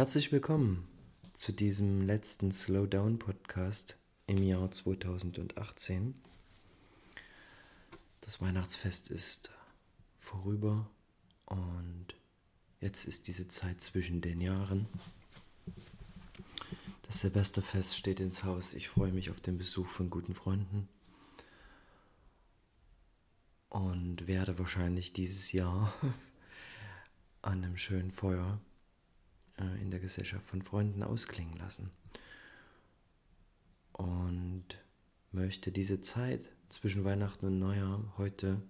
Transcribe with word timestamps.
Herzlich 0.00 0.32
willkommen 0.32 0.88
zu 1.34 1.52
diesem 1.52 2.00
letzten 2.00 2.52
Slowdown 2.52 3.18
Podcast 3.18 3.98
im 4.26 4.42
Jahr 4.42 4.70
2018. 4.70 6.14
Das 8.22 8.40
Weihnachtsfest 8.40 9.10
ist 9.10 9.50
vorüber 10.18 10.88
und 11.44 12.14
jetzt 12.80 13.04
ist 13.04 13.28
diese 13.28 13.48
Zeit 13.48 13.82
zwischen 13.82 14.22
den 14.22 14.40
Jahren. 14.40 14.86
Das 17.02 17.20
Silvesterfest 17.20 17.94
steht 17.94 18.20
ins 18.20 18.42
Haus. 18.42 18.72
Ich 18.72 18.88
freue 18.88 19.12
mich 19.12 19.28
auf 19.28 19.40
den 19.42 19.58
Besuch 19.58 19.88
von 19.88 20.08
guten 20.08 20.32
Freunden 20.32 20.88
und 23.68 24.26
werde 24.26 24.58
wahrscheinlich 24.58 25.12
dieses 25.12 25.52
Jahr 25.52 25.92
an 27.42 27.62
einem 27.62 27.76
schönen 27.76 28.12
Feuer 28.12 28.62
in 29.80 29.90
der 29.90 30.00
Gesellschaft 30.00 30.46
von 30.46 30.62
Freunden 30.62 31.02
ausklingen 31.02 31.56
lassen. 31.56 31.90
Und 33.92 34.64
möchte 35.32 35.72
diese 35.72 36.00
Zeit 36.00 36.48
zwischen 36.68 37.04
Weihnachten 37.04 37.46
und 37.46 37.58
Neujahr 37.58 38.14
heute 38.16 38.62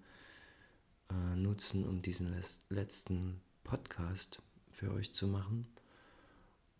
äh, 1.10 1.36
nutzen, 1.36 1.86
um 1.86 2.02
diesen 2.02 2.34
letzten 2.68 3.40
Podcast 3.64 4.40
für 4.70 4.92
euch 4.92 5.12
zu 5.12 5.26
machen, 5.26 5.66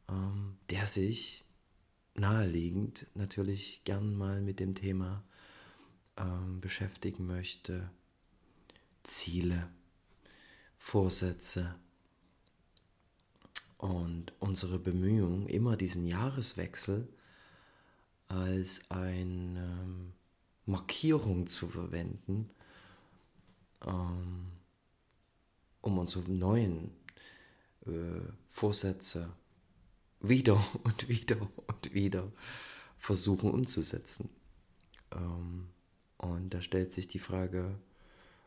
ähm, 0.09 0.57
der 0.71 0.87
sich 0.87 1.45
naheliegend 2.15 3.07
natürlich 3.15 3.83
gern 3.85 4.17
mal 4.17 4.41
mit 4.41 4.61
dem 4.61 4.75
Thema 4.75 5.23
ähm, 6.17 6.61
beschäftigen 6.61 7.27
möchte. 7.27 7.91
Ziele, 9.03 9.69
Vorsätze, 10.77 11.75
und 13.81 14.35
unsere 14.41 14.79
Bemühung, 14.79 15.47
immer 15.49 15.75
diesen 15.75 16.07
Jahreswechsel 16.07 17.09
als 18.29 18.83
eine 18.91 19.61
ähm, 19.61 20.13
Markierung 20.67 21.47
zu 21.47 21.67
verwenden, 21.69 22.51
ähm, 23.87 24.53
um 25.81 25.97
unsere 25.97 26.31
neuen 26.31 26.91
äh, 27.87 28.21
Vorsätze 28.51 29.33
wieder 30.21 30.63
und 30.85 31.09
wieder 31.09 31.39
und 31.67 31.95
wieder 31.95 32.31
versuchen 32.99 33.51
umzusetzen. 33.51 34.29
Ähm, 35.11 35.71
und 36.19 36.53
da 36.53 36.61
stellt 36.61 36.93
sich 36.93 37.09
die 37.09 37.19
Frage, 37.19 37.79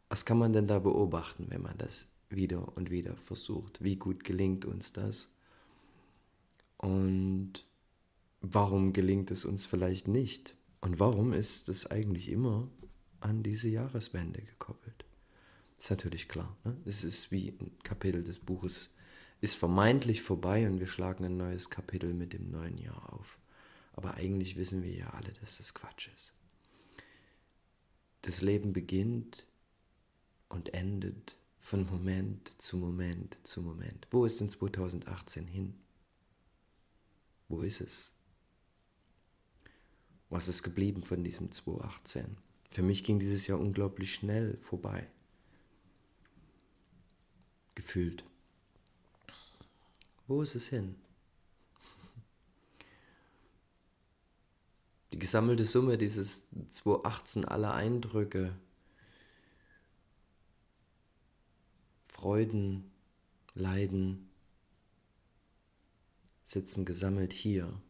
was 0.09 0.25
kann 0.25 0.37
man 0.37 0.53
denn 0.53 0.67
da 0.67 0.77
beobachten, 0.77 1.47
wenn 1.49 1.63
man 1.63 1.79
das 1.79 2.05
wieder 2.35 2.75
und 2.77 2.89
wieder 2.89 3.15
versucht. 3.17 3.83
Wie 3.83 3.95
gut 3.95 4.23
gelingt 4.23 4.65
uns 4.65 4.93
das? 4.93 5.29
Und 6.77 7.65
warum 8.41 8.93
gelingt 8.93 9.31
es 9.31 9.45
uns 9.45 9.65
vielleicht 9.65 10.07
nicht? 10.07 10.55
Und 10.81 10.99
warum 10.99 11.33
ist 11.33 11.69
es 11.69 11.85
eigentlich 11.89 12.29
immer 12.29 12.67
an 13.21 13.43
diese 13.43 13.69
Jahreswende 13.69 14.41
gekoppelt? 14.41 15.05
ist 15.83 15.89
natürlich 15.89 16.29
klar. 16.29 16.55
Ne? 16.63 16.77
Es 16.85 17.03
ist 17.03 17.31
wie 17.31 17.49
ein 17.49 17.77
Kapitel 17.83 18.23
des 18.23 18.39
Buches 18.39 18.89
ist 19.41 19.55
vermeintlich 19.55 20.21
vorbei 20.21 20.65
und 20.65 20.79
wir 20.79 20.87
schlagen 20.87 21.25
ein 21.25 21.35
neues 21.35 21.69
Kapitel 21.69 22.13
mit 22.13 22.31
dem 22.31 22.49
neuen 22.49 22.77
Jahr 22.77 23.11
auf. 23.11 23.37
Aber 23.91 24.13
eigentlich 24.13 24.55
wissen 24.55 24.83
wir 24.83 24.93
ja 24.93 25.09
alle, 25.09 25.33
dass 25.41 25.57
das 25.57 25.73
Quatsch 25.73 26.07
ist. 26.15 26.33
Das 28.21 28.39
Leben 28.39 28.71
beginnt 28.71 29.45
und 30.47 30.73
endet 30.73 31.35
von 31.63 31.89
Moment 31.89 32.51
zu 32.61 32.77
Moment 32.77 33.37
zu 33.43 33.61
Moment. 33.61 34.07
Wo 34.11 34.25
ist 34.25 34.39
denn 34.39 34.49
2018 34.51 35.47
hin? 35.47 35.73
Wo 37.47 37.61
ist 37.61 37.81
es? 37.81 38.11
Was 40.29 40.47
ist 40.47 40.61
geblieben 40.61 41.03
von 41.03 41.23
diesem 41.23 41.51
2018? 41.51 42.37
Für 42.69 42.81
mich 42.81 43.03
ging 43.03 43.19
dieses 43.19 43.47
Jahr 43.47 43.59
unglaublich 43.59 44.13
schnell 44.13 44.57
vorbei. 44.57 45.07
Gefühlt. 47.75 48.23
Wo 50.27 50.41
ist 50.41 50.55
es 50.55 50.67
hin? 50.67 50.95
Die 55.13 55.19
gesammelte 55.19 55.65
Summe 55.65 55.97
dieses 55.97 56.45
2018 56.69 57.45
aller 57.45 57.73
Eindrücke, 57.73 58.55
Freuden, 62.23 62.89
Leiden 63.53 64.29
sitzen 66.45 66.85
gesammelt 66.85 67.33
hier. 67.33 67.81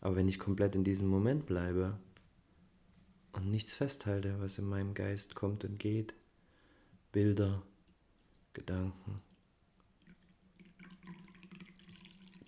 Aber 0.00 0.16
wenn 0.16 0.26
ich 0.26 0.38
komplett 0.38 0.74
in 0.74 0.84
diesem 0.84 1.06
Moment 1.06 1.44
bleibe 1.44 2.00
und 3.32 3.50
nichts 3.50 3.74
festhalte, 3.74 4.40
was 4.40 4.56
in 4.56 4.64
meinem 4.64 4.94
Geist 4.94 5.34
kommt 5.34 5.66
und 5.66 5.78
geht, 5.78 6.14
Bilder, 7.12 7.62
Gedanken, 8.54 9.20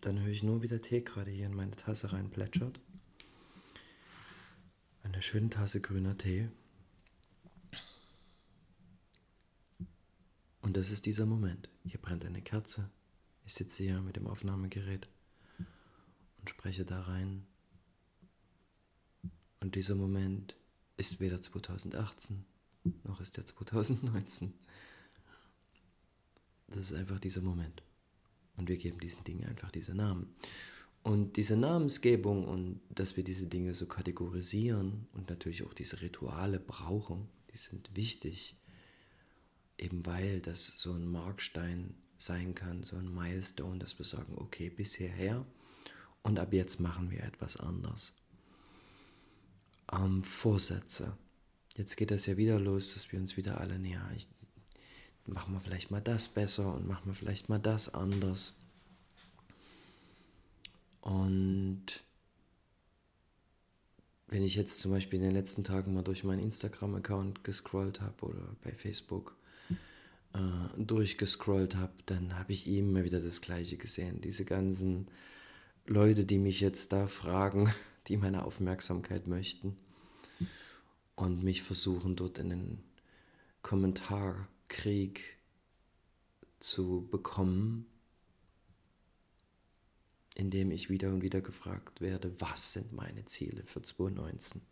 dann 0.01 0.21
höre 0.21 0.33
ich 0.33 0.43
nur, 0.43 0.63
wie 0.63 0.69
der 0.69 0.81
Tee 0.81 1.03
gerade 1.03 1.31
hier 1.31 1.45
in 1.45 1.55
meine 1.55 1.77
Tasse 1.77 2.15
reinplätschert. 2.15 2.81
Eine 5.03 5.21
schöne 5.21 5.51
Tasse 5.51 5.83
grüner 5.83 6.17
Tee. 6.17 6.49
Und 10.71 10.77
das 10.77 10.93
ist 10.93 11.05
dieser 11.05 11.27
Moment. 11.27 11.69
Hier 11.85 12.01
brennt 12.01 12.25
eine 12.25 12.43
Kerze. 12.43 12.89
Ich 13.45 13.55
sitze 13.55 13.83
hier 13.83 14.01
mit 14.03 14.15
dem 14.15 14.29
Aufnahmegerät 14.29 15.09
und 15.59 16.49
spreche 16.49 16.85
da 16.85 17.01
rein. 17.01 17.45
Und 19.59 19.75
dieser 19.75 19.97
Moment 19.97 20.55
ist 20.97 21.19
weder 21.19 21.43
2018 21.43 22.45
noch 23.03 23.21
ist 23.21 23.37
er 23.37 23.47
2019. 23.47 24.55
Das 26.69 26.93
ist 26.93 26.93
einfach 26.93 27.19
dieser 27.19 27.41
Moment. 27.41 27.83
Und 28.57 28.69
wir 28.69 28.77
geben 28.77 29.01
diesen 29.01 29.25
Dingen 29.25 29.49
einfach 29.49 29.73
diese 29.73 29.97
Namen. 29.97 30.37
Und 31.03 31.37
diese 31.37 31.57
Namensgebung 31.57 32.47
und 32.47 32.81
dass 32.91 33.17
wir 33.17 33.25
diese 33.25 33.49
Dinge 33.49 33.75
so 33.75 33.87
kategorisieren 33.87 35.09
und 35.15 35.31
natürlich 35.31 35.65
auch 35.65 35.75
diese 35.75 36.01
Rituale 36.01 36.61
brauchen, 36.61 37.29
die 37.53 37.57
sind 37.57 37.91
wichtig 37.97 38.55
eben 39.81 40.07
weil 40.07 40.41
das 40.41 40.67
so 40.77 40.93
ein 40.93 41.07
Markstein 41.07 41.95
sein 42.19 42.55
kann, 42.55 42.83
so 42.83 42.97
ein 42.97 43.13
Milestone, 43.13 43.79
dass 43.79 43.99
wir 43.99 44.07
sagen, 44.07 44.35
okay, 44.37 44.69
bis 44.71 44.95
hierher 44.95 45.47
und 46.23 46.39
ab 46.39 46.53
jetzt 46.53 46.81
machen 46.81 47.11
wir 47.11 47.23
etwas 47.25 47.57
anders. 47.57 48.13
Ähm, 49.91 50.23
Vorsätze. 50.23 51.17
Jetzt 51.77 51.97
geht 51.97 52.11
das 52.11 52.27
ja 52.27 52.37
wieder 52.37 52.61
los, 52.61 52.95
dass 52.95 53.11
wir 53.11 53.19
uns 53.19 53.37
wieder 53.37 53.61
alle 53.61 53.79
näher. 53.79 54.07
Ich, 54.15 54.29
machen 55.27 55.55
wir 55.55 55.61
vielleicht 55.61 55.91
mal 55.91 56.01
das 56.01 56.29
besser 56.29 56.75
und 56.75 56.87
machen 56.87 57.07
wir 57.07 57.15
vielleicht 57.15 57.49
mal 57.49 57.59
das 57.59 57.95
anders. 57.95 58.61
Und 61.01 62.05
wenn 64.27 64.43
ich 64.43 64.55
jetzt 64.55 64.81
zum 64.81 64.91
Beispiel 64.93 65.19
in 65.19 65.25
den 65.25 65.35
letzten 65.35 65.65
Tagen 65.65 65.95
mal 65.95 66.05
durch 66.05 66.25
meinen 66.25 66.43
Instagram-Account 66.43 67.43
gescrollt 67.43 68.01
habe 68.01 68.27
oder 68.27 68.57
bei 68.63 68.73
Facebook, 68.73 69.37
äh, 70.35 70.83
durchgescrollt 70.83 71.77
habe, 71.77 71.93
dann 72.07 72.39
habe 72.39 72.53
ich 72.53 72.67
immer 72.67 73.05
wieder 73.05 73.21
das 73.21 73.41
Gleiche 73.41 73.77
gesehen. 73.77 74.21
Diese 74.21 74.45
ganzen 74.45 75.09
Leute, 75.87 76.25
die 76.25 76.39
mich 76.39 76.61
jetzt 76.61 76.93
da 76.93 77.07
fragen, 77.07 77.75
die 78.09 78.17
meine 78.17 78.45
Aufmerksamkeit 78.45 79.27
möchten 79.27 79.77
und 81.17 81.43
mich 81.43 81.63
versuchen 81.63 82.17
dort 82.17 82.39
in 82.39 82.51
den 82.51 82.79
Kommentarkrieg 83.63 85.37
zu 86.61 87.07
bekommen, 87.11 87.87
indem 90.35 90.71
ich 90.71 90.89
wieder 90.89 91.11
und 91.11 91.23
wieder 91.23 91.41
gefragt 91.41 92.01
werde, 92.01 92.35
was 92.41 92.73
sind 92.73 92.93
meine 92.93 93.25
Ziele 93.27 93.65
für 93.67 93.83
2019? 93.83 94.63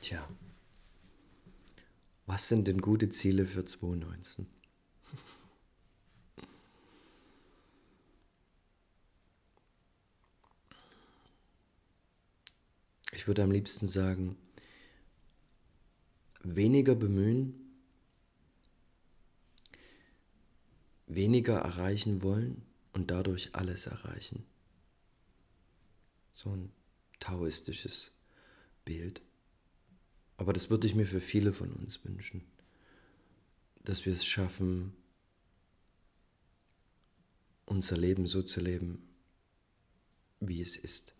Tja, 0.00 0.26
was 2.26 2.48
sind 2.48 2.66
denn 2.68 2.80
gute 2.80 3.10
Ziele 3.10 3.46
für 3.46 3.64
2019? 3.64 4.46
Ich 13.12 13.26
würde 13.26 13.42
am 13.42 13.50
liebsten 13.50 13.86
sagen, 13.86 14.36
weniger 16.42 16.94
bemühen, 16.94 17.54
weniger 21.06 21.58
erreichen 21.58 22.22
wollen 22.22 22.62
und 22.94 23.10
dadurch 23.10 23.54
alles 23.54 23.86
erreichen. 23.86 24.46
So 26.32 26.50
ein 26.50 26.72
taoistisches 27.18 28.12
Bild. 28.86 29.20
Aber 30.40 30.54
das 30.54 30.70
würde 30.70 30.86
ich 30.86 30.94
mir 30.94 31.04
für 31.04 31.20
viele 31.20 31.52
von 31.52 31.70
uns 31.70 32.02
wünschen. 32.02 32.42
dass 33.84 34.06
wir 34.06 34.12
es 34.14 34.24
schaffen, 34.24 34.94
unser 37.66 37.96
Leben 37.96 38.26
so 38.26 38.42
zu 38.42 38.60
leben, 38.60 39.06
wie 40.40 40.62
es 40.62 40.76
ist. 40.76 41.14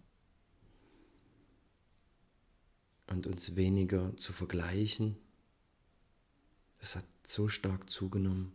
Und 3.08 3.26
uns 3.26 3.56
weniger 3.56 4.16
zu 4.16 4.32
vergleichen. 4.32 5.16
Das 6.78 6.96
hat 6.96 7.06
so 7.26 7.48
stark 7.48 7.90
zugenommen, 7.90 8.52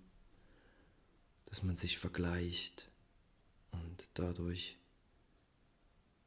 dass 1.46 1.62
man 1.62 1.76
sich 1.76 2.00
vergleicht 2.00 2.90
und 3.72 4.08
dadurch 4.16 4.78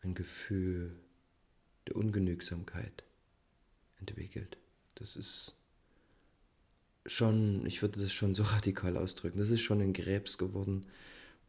ein 0.02 0.14
Gefühl 0.14 0.96
der 1.88 1.96
Ungenügsamkeit 1.96 3.07
entwickelt. 4.00 4.58
Das 4.94 5.16
ist 5.16 5.56
schon, 7.06 7.64
ich 7.66 7.82
würde 7.82 8.00
das 8.00 8.12
schon 8.12 8.34
so 8.34 8.42
radikal 8.54 8.96
ausdrücken, 8.96 9.38
das 9.38 9.50
ist 9.50 9.62
schon 9.62 9.80
ein 9.80 9.92
Krebs 9.92 10.38
geworden, 10.38 10.86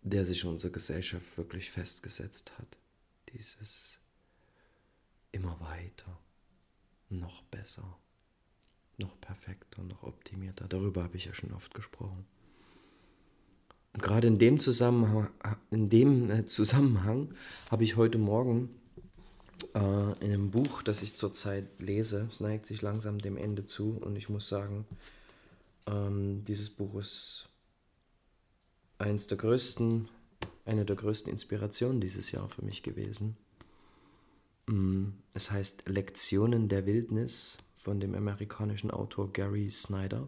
der 0.01 0.25
sich 0.25 0.43
in 0.43 0.49
unserer 0.49 0.71
Gesellschaft 0.71 1.37
wirklich 1.37 1.71
festgesetzt 1.71 2.51
hat. 2.57 2.77
Dieses 3.33 3.99
immer 5.31 5.59
weiter, 5.59 6.17
noch 7.09 7.43
besser, 7.43 7.97
noch 8.97 9.19
perfekter, 9.21 9.83
noch 9.83 10.03
optimierter. 10.03 10.67
Darüber 10.67 11.03
habe 11.03 11.17
ich 11.17 11.25
ja 11.25 11.33
schon 11.33 11.53
oft 11.53 11.73
gesprochen. 11.73 12.25
Und 13.93 14.03
gerade 14.03 14.27
in 14.27 14.39
dem 14.39 14.59
Zusammenhang, 14.59 15.29
in 15.71 15.89
dem 15.89 16.29
äh, 16.29 16.45
Zusammenhang 16.45 17.33
habe 17.69 17.83
ich 17.83 17.95
heute 17.95 18.17
Morgen 18.17 18.69
äh, 19.73 20.23
in 20.23 20.31
einem 20.31 20.51
Buch, 20.51 20.81
das 20.83 21.01
ich 21.01 21.15
zurzeit 21.15 21.81
lese, 21.81 22.27
es 22.31 22.39
neigt 22.39 22.65
sich 22.65 22.81
langsam 22.81 23.19
dem 23.19 23.37
Ende 23.37 23.65
zu 23.65 23.97
und 24.01 24.15
ich 24.15 24.29
muss 24.29 24.47
sagen, 24.47 24.85
ähm, 25.87 26.43
dieses 26.45 26.69
Buch 26.69 26.95
ist 26.95 27.49
eins 28.97 29.27
der 29.27 29.37
größten, 29.37 30.09
eine 30.65 30.85
der 30.85 30.95
größten 30.95 31.31
Inspirationen 31.31 32.01
dieses 32.01 32.31
Jahr 32.31 32.49
für 32.49 32.63
mich 32.63 32.83
gewesen. 32.83 33.37
Mm, 34.67 35.09
es 35.33 35.49
heißt 35.51 35.87
Lektionen 35.87 36.67
der 36.69 36.85
Wildnis 36.85 37.57
von 37.75 37.99
dem 37.99 38.13
amerikanischen 38.13 38.91
Autor 38.91 39.31
Gary 39.33 39.71
Snyder, 39.71 40.27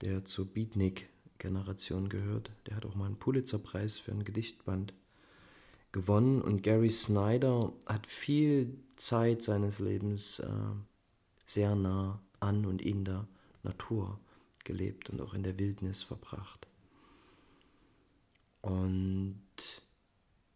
der 0.00 0.24
zur 0.24 0.46
Beatnik-Generation 0.46 2.08
gehört. 2.08 2.50
Der 2.66 2.76
hat 2.76 2.86
auch 2.86 2.94
mal 2.94 3.06
einen 3.06 3.18
Pulitzerpreis 3.18 3.98
für 3.98 4.12
ein 4.12 4.24
Gedichtband 4.24 4.94
gewonnen 5.94 6.42
und 6.42 6.64
Gary 6.64 6.90
Snyder 6.90 7.72
hat 7.86 8.08
viel 8.08 8.76
Zeit 8.96 9.44
seines 9.44 9.78
Lebens 9.78 10.40
äh, 10.40 10.48
sehr 11.46 11.76
nah 11.76 12.20
an 12.40 12.66
und 12.66 12.82
in 12.82 13.04
der 13.04 13.28
Natur 13.62 14.18
gelebt 14.64 15.08
und 15.10 15.20
auch 15.20 15.34
in 15.34 15.44
der 15.44 15.56
Wildnis 15.56 16.02
verbracht. 16.02 16.66
Und 18.60 19.38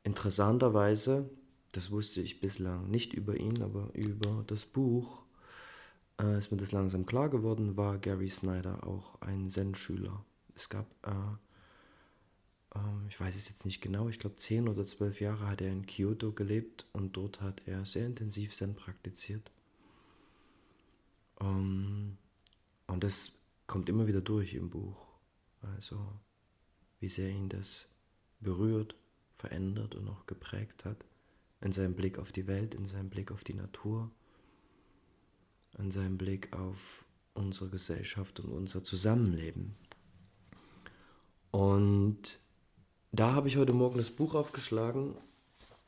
interessanterweise, 0.03 1.31
das 1.71 1.93
wusste 1.93 2.21
ich 2.21 2.41
bislang 2.41 2.91
nicht 2.91 3.15
über 3.15 3.37
ihn, 3.37 3.63
aber 3.63 3.91
über 3.95 4.43
das 4.49 4.65
Buch 4.65 5.23
äh, 6.21 6.37
ist 6.37 6.51
mir 6.51 6.57
das 6.59 6.73
langsam 6.73 7.07
klar 7.07 7.29
geworden, 7.29 7.77
war 7.77 7.99
Gary 7.99 8.29
Snyder 8.29 8.85
auch 8.85 9.21
ein 9.21 9.49
Zen-Schüler. 9.49 10.25
Es 10.57 10.69
gab, 10.69 10.87
äh, 11.07 11.13
äh, 12.75 13.09
ich 13.09 13.19
weiß 13.19 13.37
es 13.37 13.49
jetzt 13.49 13.65
nicht 13.65 13.81
genau, 13.81 14.09
ich 14.09 14.19
glaube 14.19 14.37
zehn 14.37 14.69
oder 14.69 14.85
zwölf 14.85 15.21
Jahre 15.21 15.47
hat 15.49 15.61
er 15.61 15.71
in 15.71 15.87
Kyoto 15.87 16.33
gelebt 16.33 16.87
und 16.93 17.17
dort 17.17 17.41
hat 17.41 17.63
er 17.67 17.85
sehr 17.87 18.07
intensiv 18.07 18.55
Zen 18.55 18.75
praktiziert. 18.75 19.51
Ähm, 21.41 22.19
und 22.87 23.05
das 23.05 23.33
kommt 23.67 23.89
immer 23.89 24.07
wieder 24.07 24.21
durch 24.21 24.55
im 24.55 24.71
Buch. 24.71 24.97
Also, 25.63 26.01
wie 27.01 27.09
sehr 27.09 27.31
ihn 27.31 27.49
das 27.49 27.89
berührt, 28.41 28.95
verändert 29.37 29.95
und 29.95 30.09
auch 30.09 30.27
geprägt 30.27 30.85
hat. 30.85 31.05
In 31.61 31.73
seinem 31.73 31.95
Blick 31.95 32.19
auf 32.19 32.33
die 32.33 32.47
Welt, 32.47 32.75
in 32.75 32.87
seinem 32.87 33.11
Blick 33.11 33.33
auf 33.33 33.43
die 33.43 33.55
Natur, 33.55 34.11
in 35.77 35.91
seinem 35.91 36.17
Blick 36.17 36.53
auf 36.57 37.05
unsere 37.35 37.69
Gesellschaft 37.69 38.41
und 38.41 38.53
unser 38.53 38.85
Zusammenleben. 38.85 39.75
Und 41.51 42.39
da 43.13 43.33
habe 43.33 43.49
ich 43.49 43.57
heute 43.57 43.73
Morgen 43.73 43.99
das 43.99 44.11
Buch 44.11 44.35
aufgeschlagen 44.35 45.15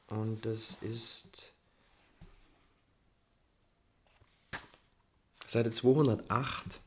und 0.09 0.45
das 0.45 0.77
ist 0.83 1.53
Seite 5.47 5.71
208 5.71 6.81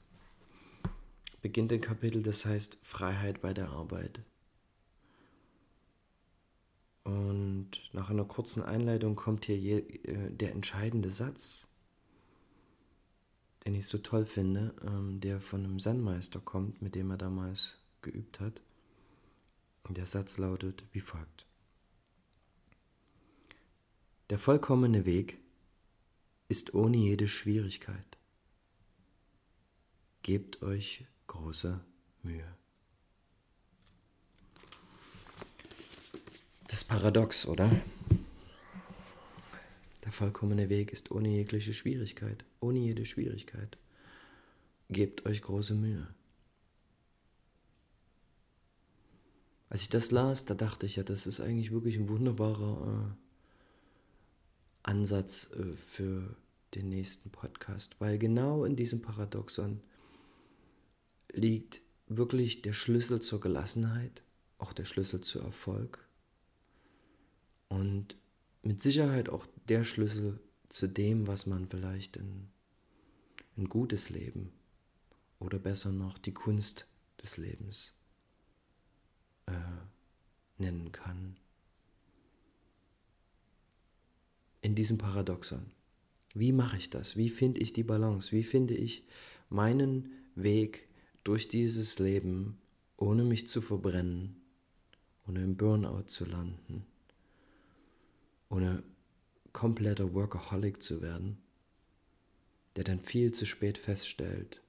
beginnt 1.41 1.73
ein 1.73 1.81
Kapitel, 1.81 2.23
das 2.23 2.45
heißt 2.45 2.77
Freiheit 2.81 3.41
bei 3.41 3.53
der 3.53 3.69
Arbeit. 3.69 4.21
Und 7.03 7.71
nach 7.91 8.09
einer 8.09 8.23
kurzen 8.23 8.63
Einleitung 8.63 9.17
kommt 9.17 9.45
hier 9.45 9.59
äh, 10.07 10.31
der 10.31 10.53
entscheidende 10.53 11.09
Satz, 11.09 11.67
den 13.65 13.75
ich 13.75 13.87
so 13.87 13.97
toll 13.97 14.25
finde, 14.25 14.73
ähm, 14.81 15.19
der 15.19 15.41
von 15.41 15.65
einem 15.65 15.79
Zen-Meister 15.79 16.39
kommt, 16.39 16.81
mit 16.81 16.95
dem 16.95 17.11
er 17.11 17.17
damals 17.17 17.75
geübt 18.01 18.39
hat. 18.39 18.61
Der 19.89 20.05
Satz 20.07 20.37
lautet 20.37 20.83
wie 20.91 21.01
folgt. 21.01 21.45
Der 24.29 24.39
vollkommene 24.39 25.05
Weg 25.05 25.37
ist 26.47 26.73
ohne 26.73 26.97
jede 26.97 27.27
Schwierigkeit. 27.27 28.17
Gebt 30.23 30.63
euch 30.63 31.05
große 31.27 31.79
Mühe. 32.23 32.47
Das 36.69 36.83
paradox, 36.83 37.45
oder? 37.45 37.69
Der 40.03 40.11
vollkommene 40.11 40.69
Weg 40.69 40.91
ist 40.91 41.11
ohne 41.11 41.29
jegliche 41.29 41.73
Schwierigkeit, 41.73 42.43
ohne 42.61 42.79
jede 42.79 43.05
Schwierigkeit. 43.05 43.77
Gebt 44.89 45.25
euch 45.25 45.41
große 45.41 45.75
Mühe. 45.75 46.07
Als 49.73 49.81
ich 49.81 49.89
das 49.89 50.11
las, 50.11 50.45
da 50.45 50.53
dachte 50.53 50.85
ich 50.85 50.97
ja, 50.97 51.03
das 51.03 51.25
ist 51.25 51.39
eigentlich 51.39 51.71
wirklich 51.71 51.95
ein 51.95 52.07
wunderbarer 52.07 53.09
äh, 53.09 53.15
Ansatz 54.83 55.49
äh, 55.53 55.75
für 55.77 56.35
den 56.75 56.89
nächsten 56.89 57.31
Podcast, 57.31 57.95
weil 57.97 58.19
genau 58.19 58.65
in 58.65 58.75
diesem 58.75 59.01
Paradoxon 59.01 59.81
liegt 61.31 61.81
wirklich 62.05 62.61
der 62.61 62.73
Schlüssel 62.73 63.19
zur 63.19 63.41
Gelassenheit, 63.41 64.21
auch 64.59 64.73
der 64.73 64.85
Schlüssel 64.85 65.21
zu 65.21 65.39
Erfolg 65.39 66.07
und 67.67 68.15
mit 68.61 68.79
Sicherheit 68.79 69.27
auch 69.27 69.47
der 69.69 69.83
Schlüssel 69.85 70.39
zu 70.69 70.85
dem, 70.85 71.25
was 71.25 71.47
man 71.47 71.67
vielleicht 71.67 72.19
ein, 72.19 72.51
ein 73.57 73.69
gutes 73.69 74.11
Leben 74.11 74.53
oder 75.39 75.57
besser 75.57 75.91
noch 75.91 76.19
die 76.19 76.35
Kunst 76.35 76.85
des 77.23 77.37
Lebens 77.37 77.95
äh, 79.45 79.51
nennen 80.57 80.91
kann. 80.91 81.37
In 84.61 84.75
diesem 84.75 84.97
Paradoxon. 84.97 85.71
Wie 86.33 86.51
mache 86.51 86.77
ich 86.77 86.89
das? 86.89 87.15
Wie 87.15 87.29
finde 87.29 87.59
ich 87.59 87.73
die 87.73 87.83
Balance? 87.83 88.31
Wie 88.31 88.43
finde 88.43 88.73
ich 88.73 89.05
meinen 89.49 90.11
Weg 90.35 90.87
durch 91.23 91.47
dieses 91.47 91.99
Leben, 91.99 92.57
ohne 92.97 93.23
mich 93.23 93.47
zu 93.47 93.61
verbrennen, 93.61 94.41
ohne 95.27 95.43
im 95.43 95.55
Burnout 95.55 96.07
zu 96.07 96.25
landen, 96.25 96.85
ohne 98.49 98.83
kompletter 99.51 100.13
Workaholic 100.13 100.81
zu 100.81 101.01
werden, 101.01 101.37
der 102.75 102.83
dann 102.83 102.99
viel 102.99 103.31
zu 103.31 103.45
spät 103.45 103.77
feststellt, 103.77 104.62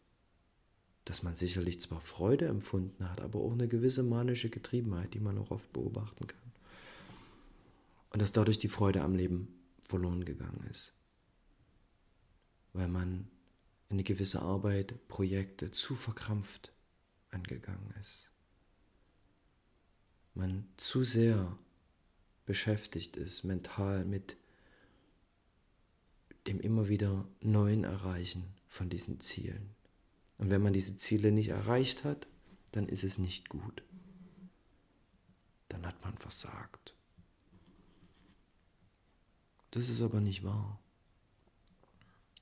dass 1.04 1.22
man 1.22 1.36
sicherlich 1.36 1.80
zwar 1.80 2.00
Freude 2.00 2.46
empfunden 2.46 3.08
hat, 3.08 3.20
aber 3.20 3.40
auch 3.40 3.52
eine 3.52 3.68
gewisse 3.68 4.02
manische 4.02 4.48
Getriebenheit, 4.48 5.14
die 5.14 5.20
man 5.20 5.38
auch 5.38 5.50
oft 5.50 5.72
beobachten 5.72 6.26
kann. 6.26 6.52
Und 8.10 8.22
dass 8.22 8.32
dadurch 8.32 8.58
die 8.58 8.68
Freude 8.68 9.02
am 9.02 9.14
Leben 9.14 9.48
verloren 9.82 10.24
gegangen 10.24 10.66
ist. 10.70 10.94
Weil 12.72 12.88
man 12.88 13.28
eine 13.90 14.04
gewisse 14.04 14.40
Arbeit, 14.40 15.06
Projekte 15.08 15.70
zu 15.70 15.94
verkrampft 15.94 16.72
angegangen 17.30 17.92
ist. 18.00 18.30
Man 20.34 20.66
zu 20.76 21.04
sehr 21.04 21.56
beschäftigt 22.46 23.16
ist 23.16 23.44
mental 23.44 24.04
mit 24.04 24.36
dem 26.46 26.60
immer 26.60 26.88
wieder 26.88 27.26
neuen 27.40 27.84
Erreichen 27.84 28.44
von 28.68 28.90
diesen 28.90 29.20
Zielen. 29.20 29.73
Und 30.38 30.50
wenn 30.50 30.62
man 30.62 30.72
diese 30.72 30.96
Ziele 30.96 31.32
nicht 31.32 31.48
erreicht 31.48 32.04
hat, 32.04 32.26
dann 32.72 32.88
ist 32.88 33.04
es 33.04 33.18
nicht 33.18 33.48
gut. 33.48 33.82
Dann 35.68 35.86
hat 35.86 36.02
man 36.04 36.16
versagt. 36.18 36.94
Das 39.70 39.88
ist 39.88 40.02
aber 40.02 40.20
nicht 40.20 40.44
wahr. 40.44 40.78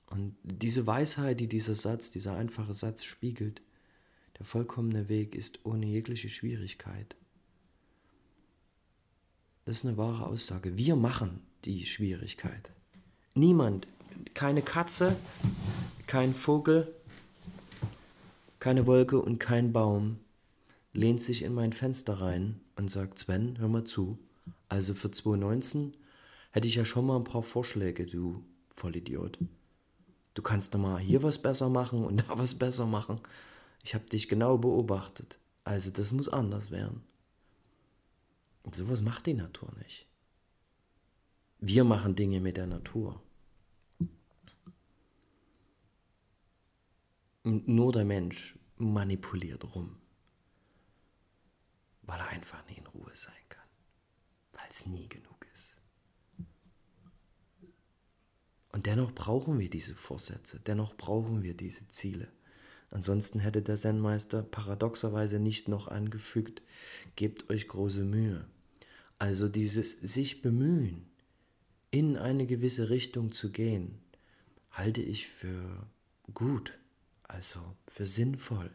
Und 0.06 0.36
diese 0.42 0.86
Weisheit, 0.86 1.40
die 1.40 1.48
dieser 1.48 1.74
Satz, 1.74 2.10
dieser 2.10 2.36
einfache 2.36 2.74
Satz 2.74 3.04
spiegelt, 3.04 3.62
Der 4.38 4.46
vollkommene 4.46 5.08
Weg 5.08 5.36
ist 5.36 5.64
ohne 5.64 5.86
jegliche 5.86 6.28
Schwierigkeit. 6.28 7.14
Das 9.64 9.76
ist 9.76 9.86
eine 9.86 9.96
wahre 9.96 10.26
Aussage. 10.26 10.76
Wir 10.76 10.96
machen 10.96 11.40
die 11.64 11.86
Schwierigkeit. 11.86 12.72
Niemand, 13.34 13.86
keine 14.34 14.62
Katze, 14.62 15.16
kein 16.06 16.34
Vogel, 16.34 16.92
keine 18.62 18.86
Wolke 18.86 19.20
und 19.20 19.40
kein 19.40 19.72
Baum 19.72 20.20
lehnt 20.92 21.20
sich 21.20 21.42
in 21.42 21.52
mein 21.52 21.72
Fenster 21.72 22.20
rein 22.20 22.60
und 22.76 22.92
sagt, 22.92 23.18
Sven, 23.18 23.58
hör 23.58 23.66
mal 23.66 23.82
zu. 23.82 24.20
Also 24.68 24.94
für 24.94 25.10
2019 25.10 25.96
hätte 26.52 26.68
ich 26.68 26.76
ja 26.76 26.84
schon 26.84 27.04
mal 27.04 27.16
ein 27.16 27.24
paar 27.24 27.42
Vorschläge, 27.42 28.06
du 28.06 28.44
Vollidiot. 28.70 29.36
Du 30.34 30.42
kannst 30.42 30.74
noch 30.74 30.80
mal 30.80 31.00
hier 31.00 31.24
was 31.24 31.42
besser 31.42 31.68
machen 31.70 32.04
und 32.04 32.18
da 32.28 32.38
was 32.38 32.54
besser 32.54 32.86
machen. 32.86 33.18
Ich 33.82 33.96
habe 33.96 34.04
dich 34.04 34.28
genau 34.28 34.58
beobachtet. 34.58 35.38
Also 35.64 35.90
das 35.90 36.12
muss 36.12 36.28
anders 36.28 36.70
werden. 36.70 37.02
Und 38.62 38.76
sowas 38.76 39.02
macht 39.02 39.26
die 39.26 39.34
Natur 39.34 39.72
nicht. 39.82 40.06
Wir 41.58 41.82
machen 41.82 42.14
Dinge 42.14 42.40
mit 42.40 42.56
der 42.56 42.68
Natur. 42.68 43.20
Nur 47.44 47.92
der 47.92 48.04
Mensch 48.04 48.58
manipuliert 48.76 49.64
rum, 49.74 49.96
weil 52.02 52.20
er 52.20 52.28
einfach 52.28 52.66
nie 52.68 52.76
in 52.76 52.86
Ruhe 52.86 53.12
sein 53.14 53.34
kann, 53.48 53.66
weil 54.52 54.66
es 54.70 54.86
nie 54.86 55.08
genug 55.08 55.46
ist. 55.54 55.76
Und 58.72 58.86
dennoch 58.86 59.12
brauchen 59.12 59.58
wir 59.58 59.68
diese 59.68 59.94
Vorsätze, 59.94 60.60
dennoch 60.60 60.96
brauchen 60.96 61.42
wir 61.42 61.54
diese 61.54 61.88
Ziele. 61.88 62.28
Ansonsten 62.90 63.38
hätte 63.38 63.62
der 63.62 63.76
Zen-Meister 63.76 64.42
paradoxerweise 64.42 65.38
nicht 65.38 65.66
noch 65.68 65.88
angefügt, 65.88 66.62
gebt 67.16 67.48
euch 67.50 67.68
große 67.68 68.04
Mühe. 68.04 68.46
Also 69.18 69.48
dieses 69.48 69.92
sich 69.92 70.42
bemühen, 70.42 71.06
in 71.90 72.16
eine 72.16 72.46
gewisse 72.46 72.90
Richtung 72.90 73.32
zu 73.32 73.50
gehen, 73.50 73.98
halte 74.70 75.02
ich 75.02 75.28
für 75.28 75.86
gut, 76.34 76.78
also 77.32 77.60
für 77.88 78.06
sinnvoll. 78.06 78.70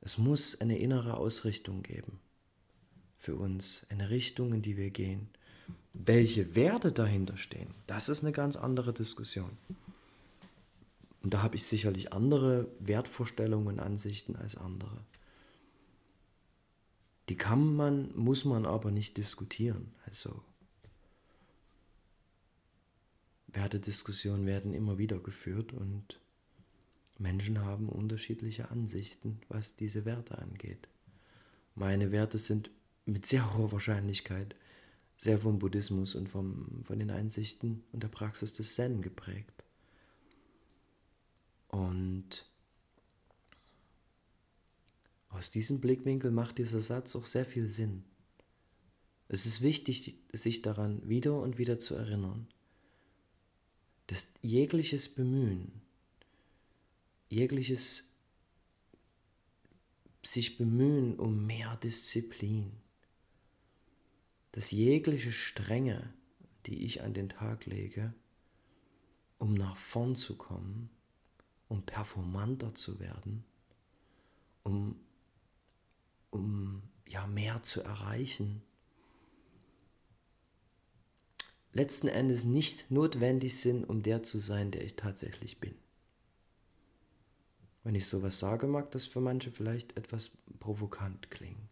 Es 0.00 0.18
muss 0.18 0.60
eine 0.60 0.78
innere 0.78 1.16
Ausrichtung 1.16 1.82
geben 1.82 2.20
für 3.18 3.34
uns, 3.34 3.84
eine 3.88 4.10
Richtung, 4.10 4.52
in 4.52 4.62
die 4.62 4.76
wir 4.76 4.90
gehen. 4.90 5.28
Welche 5.92 6.54
Werte 6.54 6.92
dahinter 6.92 7.36
stehen, 7.36 7.74
das 7.86 8.08
ist 8.08 8.22
eine 8.22 8.32
ganz 8.32 8.56
andere 8.56 8.92
Diskussion. 8.92 9.56
Und 11.22 11.34
da 11.34 11.42
habe 11.42 11.56
ich 11.56 11.64
sicherlich 11.64 12.12
andere 12.12 12.68
Wertvorstellungen 12.78 13.66
und 13.66 13.80
Ansichten 13.80 14.36
als 14.36 14.56
andere. 14.56 15.00
Die 17.28 17.36
kann 17.36 17.76
man, 17.76 18.16
muss 18.16 18.44
man 18.44 18.64
aber 18.64 18.90
nicht 18.90 19.16
diskutieren. 19.16 19.92
Also 20.06 20.42
Wertediskussionen 23.48 24.46
werden 24.46 24.72
immer 24.72 24.96
wieder 24.98 25.18
geführt 25.18 25.72
und 25.72 26.20
Menschen 27.18 27.60
haben 27.60 27.88
unterschiedliche 27.88 28.70
Ansichten, 28.70 29.40
was 29.48 29.76
diese 29.76 30.04
Werte 30.04 30.38
angeht. 30.38 30.88
Meine 31.74 32.12
Werte 32.12 32.38
sind 32.38 32.70
mit 33.06 33.26
sehr 33.26 33.54
hoher 33.54 33.72
Wahrscheinlichkeit 33.72 34.54
sehr 35.18 35.40
vom 35.40 35.58
Buddhismus 35.58 36.14
und 36.14 36.28
vom, 36.28 36.84
von 36.84 36.98
den 36.98 37.10
Einsichten 37.10 37.82
und 37.92 38.02
der 38.04 38.08
Praxis 38.08 38.52
des 38.52 38.74
Zen 38.74 39.02
geprägt. 39.02 39.64
Und 41.66 42.46
aus 45.28 45.50
diesem 45.50 45.80
Blickwinkel 45.80 46.30
macht 46.30 46.58
dieser 46.58 46.80
Satz 46.80 47.16
auch 47.16 47.26
sehr 47.26 47.44
viel 47.44 47.66
Sinn. 47.66 48.04
Es 49.26 49.44
ist 49.44 49.60
wichtig, 49.60 50.16
sich 50.32 50.62
daran 50.62 51.06
wieder 51.06 51.42
und 51.42 51.58
wieder 51.58 51.78
zu 51.78 51.96
erinnern, 51.96 52.46
dass 54.06 54.28
jegliches 54.40 55.08
Bemühen, 55.08 55.82
jegliches 57.28 58.04
sich 60.24 60.58
bemühen 60.58 61.18
um 61.18 61.46
mehr 61.46 61.76
Disziplin, 61.76 62.72
dass 64.52 64.70
jegliche 64.70 65.32
Strenge, 65.32 66.12
die 66.66 66.84
ich 66.84 67.02
an 67.02 67.14
den 67.14 67.28
Tag 67.28 67.66
lege, 67.66 68.12
um 69.38 69.54
nach 69.54 69.76
vorn 69.76 70.16
zu 70.16 70.36
kommen, 70.36 70.90
um 71.68 71.82
performanter 71.82 72.74
zu 72.74 72.98
werden, 72.98 73.44
um, 74.64 74.96
um 76.30 76.82
ja 77.06 77.26
mehr 77.26 77.62
zu 77.62 77.80
erreichen, 77.80 78.62
letzten 81.72 82.08
Endes 82.08 82.44
nicht 82.44 82.90
notwendig 82.90 83.58
sind, 83.60 83.84
um 83.84 84.02
der 84.02 84.22
zu 84.22 84.38
sein, 84.38 84.70
der 84.70 84.84
ich 84.84 84.96
tatsächlich 84.96 85.58
bin. 85.58 85.74
Wenn 87.88 87.94
ich 87.94 88.06
sowas 88.06 88.38
sage, 88.38 88.66
mag 88.66 88.90
das 88.90 89.06
für 89.06 89.22
manche 89.22 89.50
vielleicht 89.50 89.96
etwas 89.96 90.30
provokant 90.60 91.30
klingen. 91.30 91.70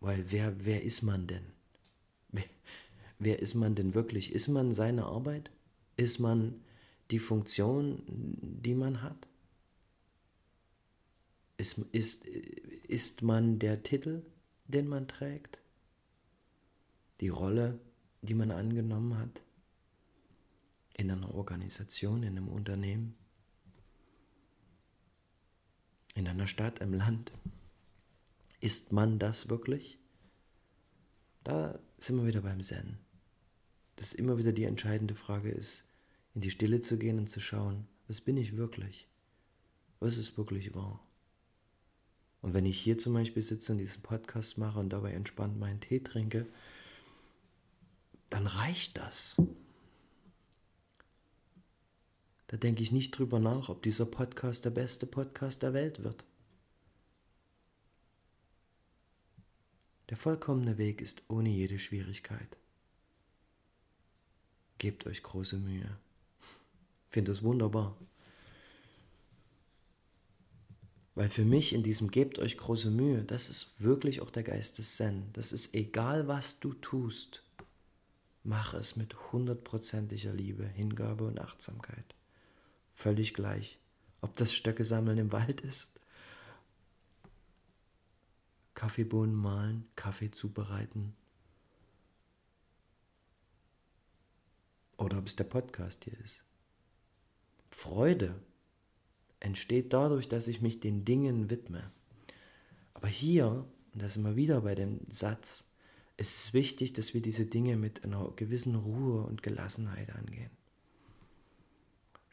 Weil 0.00 0.24
wer, 0.30 0.64
wer 0.64 0.82
ist 0.82 1.02
man 1.02 1.26
denn? 1.26 1.44
Wer, 2.30 2.46
wer 3.18 3.40
ist 3.40 3.52
man 3.52 3.74
denn 3.74 3.92
wirklich? 3.92 4.32
Ist 4.32 4.48
man 4.48 4.72
seine 4.72 5.04
Arbeit? 5.04 5.50
Ist 5.98 6.18
man 6.18 6.64
die 7.10 7.18
Funktion, 7.18 8.04
die 8.08 8.74
man 8.74 9.02
hat? 9.02 9.28
Ist, 11.58 11.76
ist, 11.92 12.24
ist 12.24 13.20
man 13.20 13.58
der 13.58 13.82
Titel, 13.82 14.22
den 14.64 14.88
man 14.88 15.08
trägt? 15.08 15.58
Die 17.20 17.28
Rolle, 17.28 17.78
die 18.22 18.32
man 18.32 18.50
angenommen 18.50 19.18
hat? 19.18 19.42
In 20.94 21.10
einer 21.10 21.34
Organisation, 21.34 22.22
in 22.22 22.38
einem 22.38 22.48
Unternehmen? 22.48 23.18
In 26.14 26.28
einer 26.28 26.46
Stadt, 26.46 26.80
im 26.80 26.94
Land? 26.94 27.32
Ist 28.60 28.92
man 28.92 29.18
das 29.18 29.48
wirklich? 29.48 29.98
Da 31.44 31.78
sind 31.98 32.16
wir 32.16 32.26
wieder 32.26 32.42
beim 32.42 32.62
Zen. 32.62 32.98
Das 33.96 34.08
ist 34.08 34.14
immer 34.14 34.38
wieder 34.38 34.52
die 34.52 34.64
entscheidende 34.64 35.14
Frage 35.14 35.50
ist, 35.50 35.84
in 36.34 36.40
die 36.40 36.50
Stille 36.50 36.80
zu 36.80 36.98
gehen 36.98 37.18
und 37.18 37.28
zu 37.28 37.40
schauen, 37.40 37.86
was 38.08 38.20
bin 38.20 38.36
ich 38.36 38.56
wirklich? 38.56 39.06
Was 40.00 40.18
ist 40.18 40.36
wirklich 40.36 40.74
wahr? 40.74 41.00
Und 42.40 42.54
wenn 42.54 42.66
ich 42.66 42.78
hier 42.78 42.98
zum 42.98 43.14
Beispiel 43.14 43.42
sitze 43.42 43.72
und 43.72 43.78
diesen 43.78 44.02
Podcast 44.02 44.58
mache 44.58 44.80
und 44.80 44.90
dabei 44.90 45.12
entspannt 45.12 45.58
meinen 45.58 45.80
Tee 45.80 46.00
trinke, 46.00 46.46
dann 48.30 48.46
reicht 48.46 48.98
das. 48.98 49.40
Da 52.52 52.56
denke 52.56 52.84
ich 52.84 52.92
nicht 52.92 53.18
drüber 53.18 53.40
nach, 53.40 53.68
ob 53.68 53.82
dieser 53.82 54.06
Podcast 54.06 54.64
der 54.64 54.70
beste 54.70 55.06
Podcast 55.06 55.64
der 55.64 55.74
Welt 55.74 56.04
wird. 56.04 56.22
Der 60.10 60.16
vollkommene 60.16 60.78
Weg 60.78 61.00
ist 61.00 61.22
ohne 61.26 61.48
jede 61.48 61.80
Schwierigkeit. 61.80 62.56
Gebt 64.78 65.06
euch 65.06 65.24
große 65.24 65.58
Mühe 65.58 65.98
finde 67.12 67.30
es 67.30 67.42
wunderbar. 67.42 67.96
Weil 71.14 71.28
für 71.28 71.44
mich 71.44 71.74
in 71.74 71.82
diesem 71.82 72.10
Gebt 72.10 72.38
euch 72.38 72.56
große 72.56 72.90
Mühe, 72.90 73.22
das 73.22 73.50
ist 73.50 73.78
wirklich 73.78 74.22
auch 74.22 74.30
der 74.30 74.42
Geist 74.42 74.78
des 74.78 74.96
Zen. 74.96 75.26
Das 75.34 75.52
ist 75.52 75.74
egal, 75.74 76.26
was 76.26 76.58
du 76.58 76.72
tust, 76.72 77.42
mach 78.44 78.72
es 78.72 78.96
mit 78.96 79.30
hundertprozentiger 79.30 80.32
Liebe, 80.32 80.64
Hingabe 80.64 81.24
und 81.26 81.38
Achtsamkeit. 81.38 82.14
Völlig 82.92 83.34
gleich, 83.34 83.78
ob 84.20 84.36
das 84.36 84.52
Stöcke 84.52 84.84
sammeln 84.84 85.18
im 85.18 85.32
Wald 85.32 85.60
ist, 85.62 85.92
Kaffeebohnen 88.74 89.34
mahlen, 89.34 89.88
Kaffee 89.96 90.30
zubereiten 90.30 91.14
oder 94.96 95.18
ob 95.18 95.26
es 95.26 95.36
der 95.36 95.44
Podcast 95.44 96.04
hier 96.04 96.18
ist. 96.20 96.42
Freude 97.70 98.34
entsteht 99.40 99.92
dadurch, 99.92 100.28
dass 100.28 100.46
ich 100.46 100.60
mich 100.60 100.80
den 100.80 101.04
Dingen 101.04 101.50
widme. 101.50 101.90
Aber 102.94 103.08
hier, 103.08 103.66
und 103.92 104.02
da 104.02 104.08
sind 104.08 104.22
wir 104.22 104.36
wieder 104.36 104.60
bei 104.60 104.74
dem 104.74 105.00
Satz, 105.10 105.64
ist 106.16 106.38
es 106.38 106.54
wichtig, 106.54 106.92
dass 106.92 107.14
wir 107.14 107.22
diese 107.22 107.46
Dinge 107.46 107.76
mit 107.76 108.04
einer 108.04 108.30
gewissen 108.36 108.76
Ruhe 108.76 109.22
und 109.22 109.42
Gelassenheit 109.42 110.14
angehen. 110.14 110.50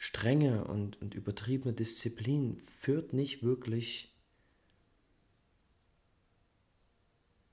Strenge 0.01 0.63
und, 0.63 1.01
und 1.01 1.13
übertriebene 1.13 1.73
Disziplin 1.73 2.61
führt 2.79 3.11
nicht 3.11 3.43
wirklich 3.43 4.15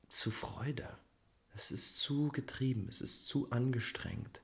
zu 0.09 0.31
Freude. 0.31 0.89
Es 1.57 1.73
ist 1.73 1.99
zu 1.99 2.29
getrieben, 2.29 2.87
es 2.89 3.01
ist 3.01 3.27
zu 3.27 3.51
angestrengt. 3.51 4.41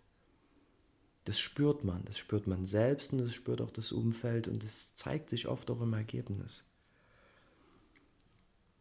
Das 1.26 1.38
spürt 1.38 1.84
man, 1.84 2.04
das 2.06 2.18
spürt 2.18 2.48
man 2.48 2.66
selbst 2.66 3.12
und 3.12 3.18
das 3.18 3.34
spürt 3.34 3.60
auch 3.60 3.70
das 3.70 3.92
Umfeld 3.92 4.48
und 4.48 4.64
das 4.64 4.96
zeigt 4.96 5.30
sich 5.30 5.46
oft 5.46 5.70
auch 5.70 5.80
im 5.80 5.92
Ergebnis. 5.92 6.64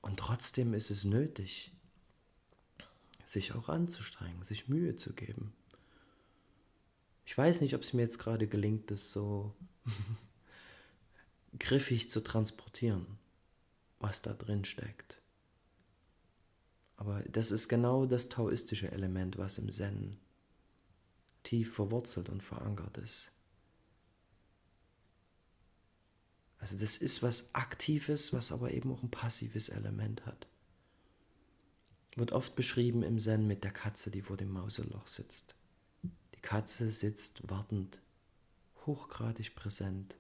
Und 0.02 0.18
trotzdem 0.18 0.74
ist 0.74 0.90
es 0.90 1.04
nötig, 1.04 1.72
sich 3.24 3.54
auch 3.54 3.70
anzustrengen, 3.70 4.42
sich 4.42 4.68
Mühe 4.68 4.96
zu 4.96 5.14
geben. 5.14 5.54
Ich 7.26 7.38
weiß 7.38 7.62
nicht, 7.62 7.76
ob 7.76 7.82
es 7.82 7.94
mir 7.94 8.02
jetzt 8.02 8.20
gerade 8.20 8.48
gelingt, 8.48 8.92
das 8.92 9.14
so 9.14 9.54
griffig 11.60 12.10
zu 12.10 12.22
transportieren, 12.22 13.06
was 14.00 14.22
da 14.22 14.34
drin 14.34 14.66
steckt. 14.66 15.22
Aber 16.98 17.24
das 17.24 17.52
ist 17.52 17.68
genau 17.68 18.06
das 18.06 18.30
taoistische 18.30 18.92
Element, 18.92 19.38
was 19.38 19.58
im 19.58 19.72
Zen 19.72 20.18
tief 21.44 21.74
verwurzelt 21.74 22.30
und 22.30 22.44
verankert 22.44 22.98
ist. 22.98 23.32
Also 26.60 26.78
das 26.78 26.98
ist 26.98 27.24
was 27.24 27.56
Aktives, 27.56 28.34
was 28.34 28.52
aber 28.52 28.72
eben 28.72 28.92
auch 28.92 29.02
ein 29.02 29.10
passives 29.10 29.70
Element 29.70 30.28
hat. 30.28 30.48
Wird 32.16 32.34
oft 32.34 32.56
beschrieben 32.56 33.02
im 33.02 33.20
Zen 33.20 33.48
mit 33.48 33.64
der 33.64 33.72
Katze, 33.72 34.12
die 34.12 34.22
vor 34.22 34.38
dem 34.38 34.52
Mauseloch 34.52 35.08
sitzt. 35.08 35.56
Katze 36.42 36.92
sitzt 36.92 37.48
wartend, 37.50 38.00
hochgradig 38.86 39.56
präsent, 39.56 40.16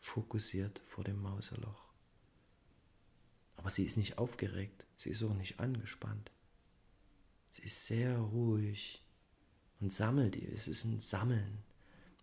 fokussiert 0.00 0.80
vor 0.86 1.04
dem 1.04 1.20
Mauseloch. 1.22 1.84
Aber 3.56 3.70
sie 3.70 3.84
ist 3.84 3.96
nicht 3.96 4.18
aufgeregt, 4.18 4.84
sie 4.96 5.10
ist 5.10 5.22
auch 5.22 5.34
nicht 5.34 5.60
angespannt. 5.60 6.30
Sie 7.52 7.62
ist 7.62 7.86
sehr 7.86 8.16
ruhig 8.18 9.02
und 9.80 9.92
sammelt, 9.92 10.36
es 10.36 10.68
ist 10.68 10.84
ein 10.84 11.00
Sammeln, 11.00 11.58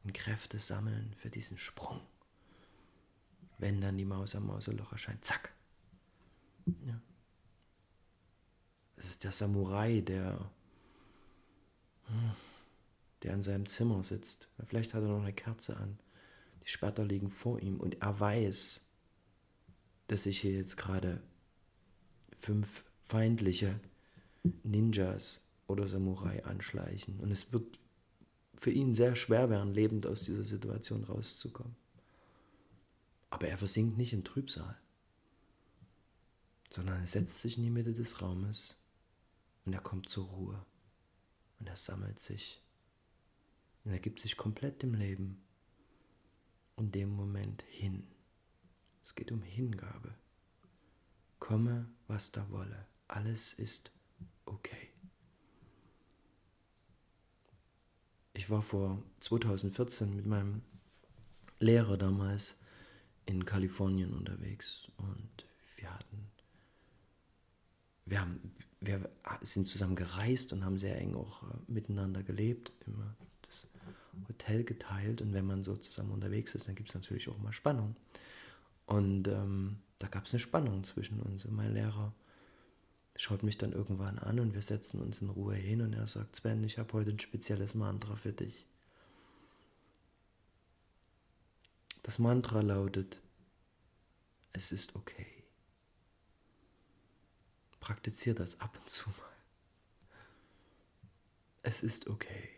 ein 0.04 0.14
Kräftesammeln 0.14 1.14
für 1.18 1.30
diesen 1.30 1.58
Sprung 1.58 2.02
wenn 3.58 3.82
dann 3.82 3.98
die 3.98 4.06
Maus 4.06 4.36
am 4.36 4.48
Mauseloch 4.48 4.92
erscheint. 4.92 5.24
Zack. 5.24 5.54
Ja. 6.66 7.00
Das 8.96 9.06
ist 9.06 9.24
der 9.24 9.32
Samurai, 9.32 10.02
der, 10.02 10.50
hm, 12.08 12.32
der 13.26 13.34
in 13.34 13.44
seinem 13.44 13.66
Zimmer 13.66 14.04
sitzt. 14.04 14.48
Vielleicht 14.66 14.94
hat 14.94 15.02
er 15.02 15.10
noch 15.10 15.24
eine 15.24 15.34
Kerze 15.34 15.78
an. 15.78 15.98
Die 16.64 16.70
Spatter 16.70 17.04
liegen 17.04 17.32
vor 17.32 17.60
ihm 17.60 17.80
und 17.80 18.02
er 18.02 18.20
weiß, 18.20 18.86
dass 20.08 20.24
sich 20.24 20.40
hier 20.40 20.54
jetzt 20.54 20.78
gerade 20.78 21.22
fünf 22.38 22.86
feindliche 23.02 23.80
Ninjas 24.64 25.44
oder 25.66 25.88
Samurai 25.88 26.46
anschleichen. 26.46 27.20
Und 27.20 27.32
es 27.32 27.52
wird 27.52 27.80
für 28.58 28.70
ihn 28.70 28.94
sehr 28.94 29.16
schwer 29.16 29.50
werden, 29.50 29.74
lebend 29.74 30.06
aus 30.06 30.22
dieser 30.22 30.44
Situation 30.44 31.04
rauszukommen. 31.04 31.76
Aber 33.32 33.48
er 33.48 33.58
versinkt 33.58 33.98
nicht 33.98 34.14
in 34.14 34.24
Trübsal, 34.24 34.78
sondern 36.70 37.02
er 37.02 37.08
setzt 37.08 37.42
sich 37.42 37.58
in 37.58 37.64
die 37.64 37.72
Mitte 37.72 37.94
des 37.94 38.22
Raumes 38.22 38.78
und 39.66 39.74
er 39.74 39.82
kommt 39.82 40.10
zur 40.10 40.26
Ruhe 40.26 40.64
und 41.60 41.68
er 41.68 41.76
sammelt 41.76 42.20
sich 42.20 42.62
und 43.86 43.92
er 43.92 44.00
gibt 44.00 44.20
sich 44.20 44.36
komplett 44.36 44.82
dem 44.82 44.96
Leben 44.96 45.42
in 46.78 46.92
dem 46.92 47.10
Moment 47.10 47.64
hin. 47.70 48.04
Es 49.04 49.14
geht 49.16 49.32
um 49.32 49.42
Hingabe. 49.42 50.16
Komme, 51.40 51.88
was 52.08 52.32
da 52.32 52.50
wolle. 52.50 52.88
Alles 53.08 53.54
ist 53.54 53.92
okay. 54.46 54.90
Ich 58.34 58.50
war 58.50 58.64
vor 58.64 59.02
2014 59.20 60.16
mit 60.16 60.26
meinem 60.26 60.64
Lehrer 61.60 61.98
damals 61.98 62.56
in 63.26 63.46
Kalifornien 63.46 64.14
unterwegs 64.14 64.88
und 64.98 65.46
wir 65.78 65.94
hatten, 65.94 66.28
wir 68.06 68.22
haben, 68.22 68.52
wir 68.82 69.10
sind 69.42 69.68
zusammen 69.68 69.96
gereist 69.96 70.52
und 70.52 70.66
haben 70.66 70.78
sehr 70.78 70.98
eng 71.00 71.16
auch 71.16 71.44
äh, 71.44 71.56
miteinander 71.68 72.24
gelebt, 72.24 72.74
immer 72.86 73.16
das 73.46 73.72
Hotel 74.28 74.64
geteilt 74.64 75.22
und 75.22 75.34
wenn 75.34 75.46
man 75.46 75.64
so 75.64 75.76
zusammen 75.76 76.12
unterwegs 76.12 76.56
ist, 76.56 76.68
dann 76.68 76.76
gibt 76.76 76.90
es 76.90 76.96
natürlich 76.96 77.30
auch 77.30 77.38
mal 77.38 77.54
Spannung. 77.54 77.96
Und 78.86 79.28
ähm, 79.28 79.78
da 80.00 80.08
gab 80.08 80.26
es 80.26 80.34
eine 80.34 80.40
Spannung 80.40 80.84
zwischen 80.84 81.20
uns 81.22 81.46
und 81.46 81.56
mein 81.56 81.74
Lehrer 81.74 82.14
schaut 83.16 83.44
mich 83.44 83.58
dann 83.58 83.72
irgendwann 83.72 84.20
an 84.20 84.40
und 84.40 84.54
wir 84.54 84.62
setzen 84.62 85.02
uns 85.02 85.22
in 85.22 85.30
Ruhe 85.30 85.56
hin 85.56 85.82
und 85.82 85.94
er 85.94 86.08
sagt, 86.08 86.36
Sven, 86.36 86.64
ich 86.64 86.78
habe 86.78 86.94
heute 86.94 87.12
ein 87.12 87.20
spezielles 87.20 87.74
Mantra 87.74 88.16
für 88.16 88.34
dich. 88.34 88.66
Das 92.04 92.20
Mantra 92.20 92.62
lautet, 92.62 93.20
es 94.54 94.72
ist 94.72 94.96
okay. 94.96 95.26
Praktiziere 97.80 98.36
das 98.36 98.60
ab 98.60 98.78
und 98.80 98.90
zu 98.90 99.10
mal. 99.10 99.16
Es 101.64 101.82
ist 101.84 102.08
okay. 102.08 102.55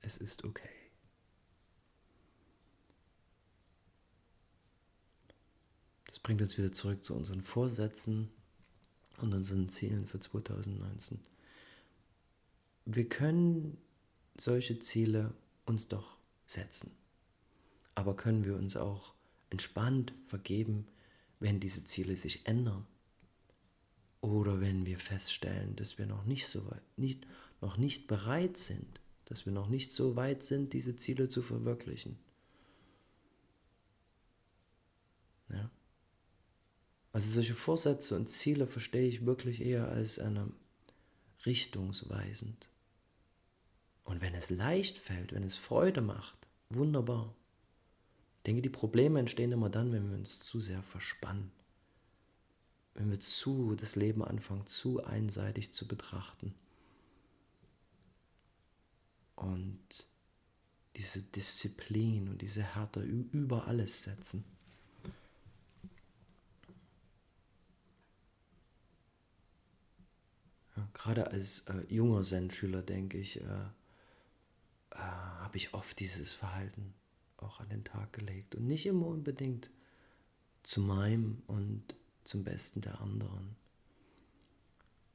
Es 0.00 0.16
ist 0.16 0.44
okay. 0.44 0.68
Das 6.06 6.18
bringt 6.18 6.42
uns 6.42 6.58
wieder 6.58 6.72
zurück 6.72 7.04
zu 7.04 7.14
unseren 7.14 7.42
Vorsätzen 7.42 8.30
und 9.18 9.32
unseren 9.32 9.68
Zielen 9.68 10.06
für 10.06 10.20
2019. 10.20 11.20
Wir 12.86 13.08
können 13.08 13.78
solche 14.38 14.78
Ziele 14.78 15.32
uns 15.66 15.88
doch 15.88 16.16
setzen. 16.46 16.90
Aber 17.94 18.16
können 18.16 18.44
wir 18.44 18.56
uns 18.56 18.76
auch 18.76 19.12
entspannt 19.50 20.12
vergeben, 20.26 20.86
wenn 21.38 21.60
diese 21.60 21.84
Ziele 21.84 22.16
sich 22.16 22.46
ändern? 22.46 22.86
Oder 24.20 24.60
wenn 24.60 24.86
wir 24.86 24.98
feststellen, 24.98 25.76
dass 25.76 25.98
wir 25.98 26.06
noch 26.06 26.24
nicht 26.24 26.46
so 26.46 26.66
weit, 26.70 26.82
nicht, 26.98 27.26
noch 27.60 27.76
nicht 27.76 28.06
bereit 28.06 28.56
sind, 28.56 28.99
dass 29.30 29.46
wir 29.46 29.52
noch 29.52 29.68
nicht 29.68 29.92
so 29.92 30.16
weit 30.16 30.42
sind, 30.42 30.72
diese 30.72 30.96
Ziele 30.96 31.28
zu 31.28 31.40
verwirklichen. 31.40 32.18
Ja? 35.48 35.70
Also 37.12 37.30
solche 37.30 37.54
Vorsätze 37.54 38.16
und 38.16 38.28
Ziele 38.28 38.66
verstehe 38.66 39.06
ich 39.06 39.24
wirklich 39.24 39.62
eher 39.62 39.88
als 39.88 40.18
eine 40.18 40.50
richtungsweisend. 41.46 42.68
Und 44.02 44.20
wenn 44.20 44.34
es 44.34 44.50
leicht 44.50 44.98
fällt, 44.98 45.32
wenn 45.32 45.44
es 45.44 45.56
Freude 45.56 46.00
macht, 46.00 46.36
wunderbar. 46.68 47.32
Ich 48.38 48.42
denke, 48.46 48.62
die 48.62 48.68
Probleme 48.68 49.20
entstehen 49.20 49.52
immer 49.52 49.70
dann, 49.70 49.92
wenn 49.92 50.10
wir 50.10 50.18
uns 50.18 50.40
zu 50.40 50.60
sehr 50.60 50.82
verspannen. 50.82 51.52
Wenn 52.94 53.10
wir 53.10 53.20
zu 53.20 53.76
das 53.76 53.94
Leben 53.94 54.24
anfangen, 54.24 54.66
zu 54.66 55.04
einseitig 55.04 55.72
zu 55.72 55.86
betrachten. 55.86 56.52
Und 59.40 60.06
diese 60.96 61.22
Disziplin 61.22 62.28
und 62.28 62.42
diese 62.42 62.62
Härte 62.62 63.00
über 63.00 63.66
alles 63.66 64.02
setzen. 64.02 64.44
Ja, 70.76 70.86
gerade 70.92 71.30
als 71.30 71.60
äh, 71.60 71.82
junger 71.88 72.22
Zen-Schüler, 72.22 72.82
denke 72.82 73.18
ich, 73.18 73.40
äh, 73.40 73.44
äh, 74.90 74.96
habe 74.96 75.56
ich 75.56 75.72
oft 75.72 75.98
dieses 76.00 76.34
Verhalten 76.34 76.92
auch 77.38 77.60
an 77.60 77.70
den 77.70 77.84
Tag 77.84 78.12
gelegt 78.12 78.54
und 78.54 78.66
nicht 78.66 78.84
immer 78.84 79.06
unbedingt 79.06 79.70
zu 80.62 80.82
meinem 80.82 81.42
und 81.46 81.94
zum 82.24 82.44
Besten 82.44 82.82
der 82.82 83.00
anderen. 83.00 83.56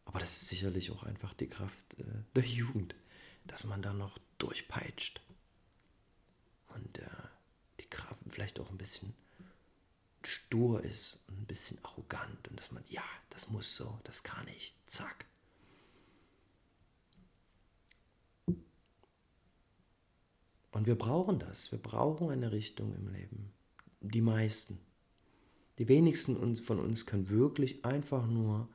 Aber 0.05 0.19
das 0.19 0.41
ist 0.41 0.47
sicherlich 0.47 0.89
auch 0.89 1.03
einfach 1.03 1.35
die 1.35 1.47
Kraft 1.47 1.99
äh, 1.99 2.03
der 2.33 2.43
Jugend, 2.45 2.95
dass 3.45 3.63
man 3.63 3.81
da 3.81 3.93
noch 3.93 4.17
durchpeitscht 4.37 5.21
und 6.69 6.99
äh, 6.99 7.07
die 7.79 7.89
Kraft 7.89 8.19
vielleicht 8.29 8.59
auch 8.59 8.69
ein 8.69 8.77
bisschen 8.77 9.13
stur 10.23 10.83
ist 10.83 11.19
und 11.27 11.41
ein 11.41 11.45
bisschen 11.45 11.77
arrogant 11.83 12.47
und 12.47 12.57
dass 12.57 12.71
man, 12.71 12.83
ja, 12.89 13.03
das 13.29 13.49
muss 13.49 13.75
so, 13.75 13.99
das 14.03 14.23
kann 14.23 14.47
ich, 14.47 14.73
zack. 14.87 15.25
Und 20.75 20.87
wir 20.87 20.97
brauchen 20.97 21.39
das. 21.39 21.71
Wir 21.71 21.79
brauchen 21.79 22.29
eine 22.29 22.51
Richtung 22.51 22.93
im 22.95 23.07
Leben. 23.07 23.53
Die 24.01 24.19
meisten. 24.19 24.77
Die 25.77 25.87
wenigsten 25.87 26.55
von 26.57 26.79
uns 26.79 27.05
können 27.05 27.29
wirklich 27.29 27.85
einfach 27.85 28.27
nur 28.27 28.67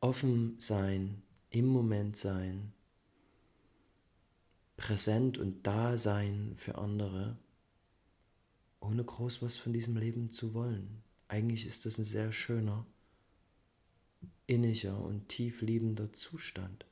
offen 0.00 0.58
sein, 0.58 1.22
im 1.50 1.66
Moment 1.66 2.16
sein, 2.16 2.72
präsent 4.82 5.38
und 5.38 5.64
da 5.64 5.96
sein 5.96 6.54
für 6.56 6.76
andere, 6.76 7.38
ohne 8.80 9.04
groß 9.04 9.40
was 9.40 9.56
von 9.56 9.72
diesem 9.72 9.96
Leben 9.96 10.30
zu 10.30 10.54
wollen. 10.54 11.02
Eigentlich 11.28 11.66
ist 11.66 11.86
das 11.86 11.98
ein 11.98 12.04
sehr 12.04 12.32
schöner, 12.32 12.84
inniger 14.46 15.00
und 15.00 15.28
tief 15.28 15.62
liebender 15.62 16.12
Zustand. 16.12 16.84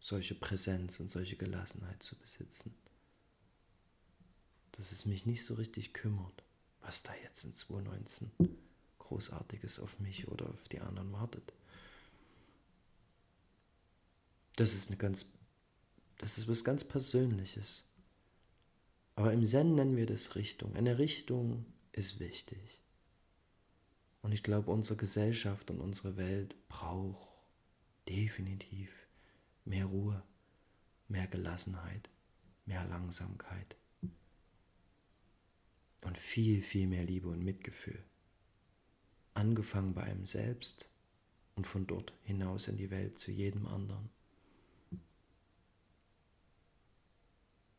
solche 0.00 0.34
Präsenz 0.34 1.00
und 1.00 1.10
solche 1.10 1.36
Gelassenheit 1.36 2.02
zu 2.02 2.16
besitzen. 2.16 2.74
Dass 4.72 4.90
es 4.90 5.04
mich 5.04 5.26
nicht 5.26 5.44
so 5.44 5.52
richtig 5.52 5.92
kümmert, 5.92 6.44
was 6.80 7.02
da 7.02 7.12
jetzt 7.24 7.44
in 7.44 7.52
2019 7.52 8.30
Großartiges 9.00 9.78
auf 9.80 9.98
mich 9.98 10.28
oder 10.28 10.48
auf 10.48 10.66
die 10.68 10.80
anderen 10.80 11.12
wartet. 11.12 11.52
Das 14.58 14.74
ist 14.74 14.88
eine 14.88 14.96
ganz, 14.96 15.24
das 16.16 16.36
ist 16.36 16.48
was 16.48 16.64
ganz 16.64 16.82
Persönliches. 16.82 17.84
Aber 19.14 19.32
im 19.32 19.46
Zen 19.46 19.76
nennen 19.76 19.96
wir 19.96 20.06
das 20.06 20.34
Richtung. 20.34 20.74
Eine 20.74 20.98
Richtung 20.98 21.64
ist 21.92 22.18
wichtig. 22.18 22.82
Und 24.20 24.32
ich 24.32 24.42
glaube, 24.42 24.72
unsere 24.72 24.96
Gesellschaft 24.96 25.70
und 25.70 25.78
unsere 25.78 26.16
Welt 26.16 26.56
braucht 26.66 27.28
definitiv 28.08 28.90
mehr 29.64 29.84
Ruhe, 29.84 30.24
mehr 31.06 31.28
Gelassenheit, 31.28 32.10
mehr 32.66 32.84
Langsamkeit 32.84 33.76
und 36.00 36.18
viel, 36.18 36.62
viel 36.62 36.88
mehr 36.88 37.04
Liebe 37.04 37.28
und 37.28 37.44
Mitgefühl. 37.44 38.02
Angefangen 39.34 39.94
bei 39.94 40.02
einem 40.02 40.26
selbst 40.26 40.88
und 41.54 41.68
von 41.68 41.86
dort 41.86 42.12
hinaus 42.24 42.66
in 42.66 42.76
die 42.76 42.90
Welt 42.90 43.20
zu 43.20 43.30
jedem 43.30 43.64
anderen. 43.64 44.17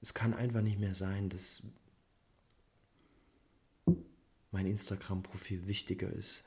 Es 0.01 0.13
kann 0.13 0.33
einfach 0.33 0.61
nicht 0.61 0.79
mehr 0.79 0.95
sein, 0.95 1.29
dass 1.29 1.63
mein 4.51 4.65
Instagram-Profil 4.65 5.67
wichtiger 5.67 6.11
ist 6.11 6.43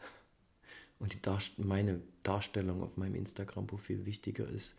und 0.99 1.13
die 1.13 1.23
Darst 1.23 1.59
meine 1.59 2.01
Darstellung 2.23 2.83
auf 2.83 2.97
meinem 2.97 3.15
Instagram-Profil 3.15 4.07
wichtiger 4.07 4.49
ist 4.49 4.75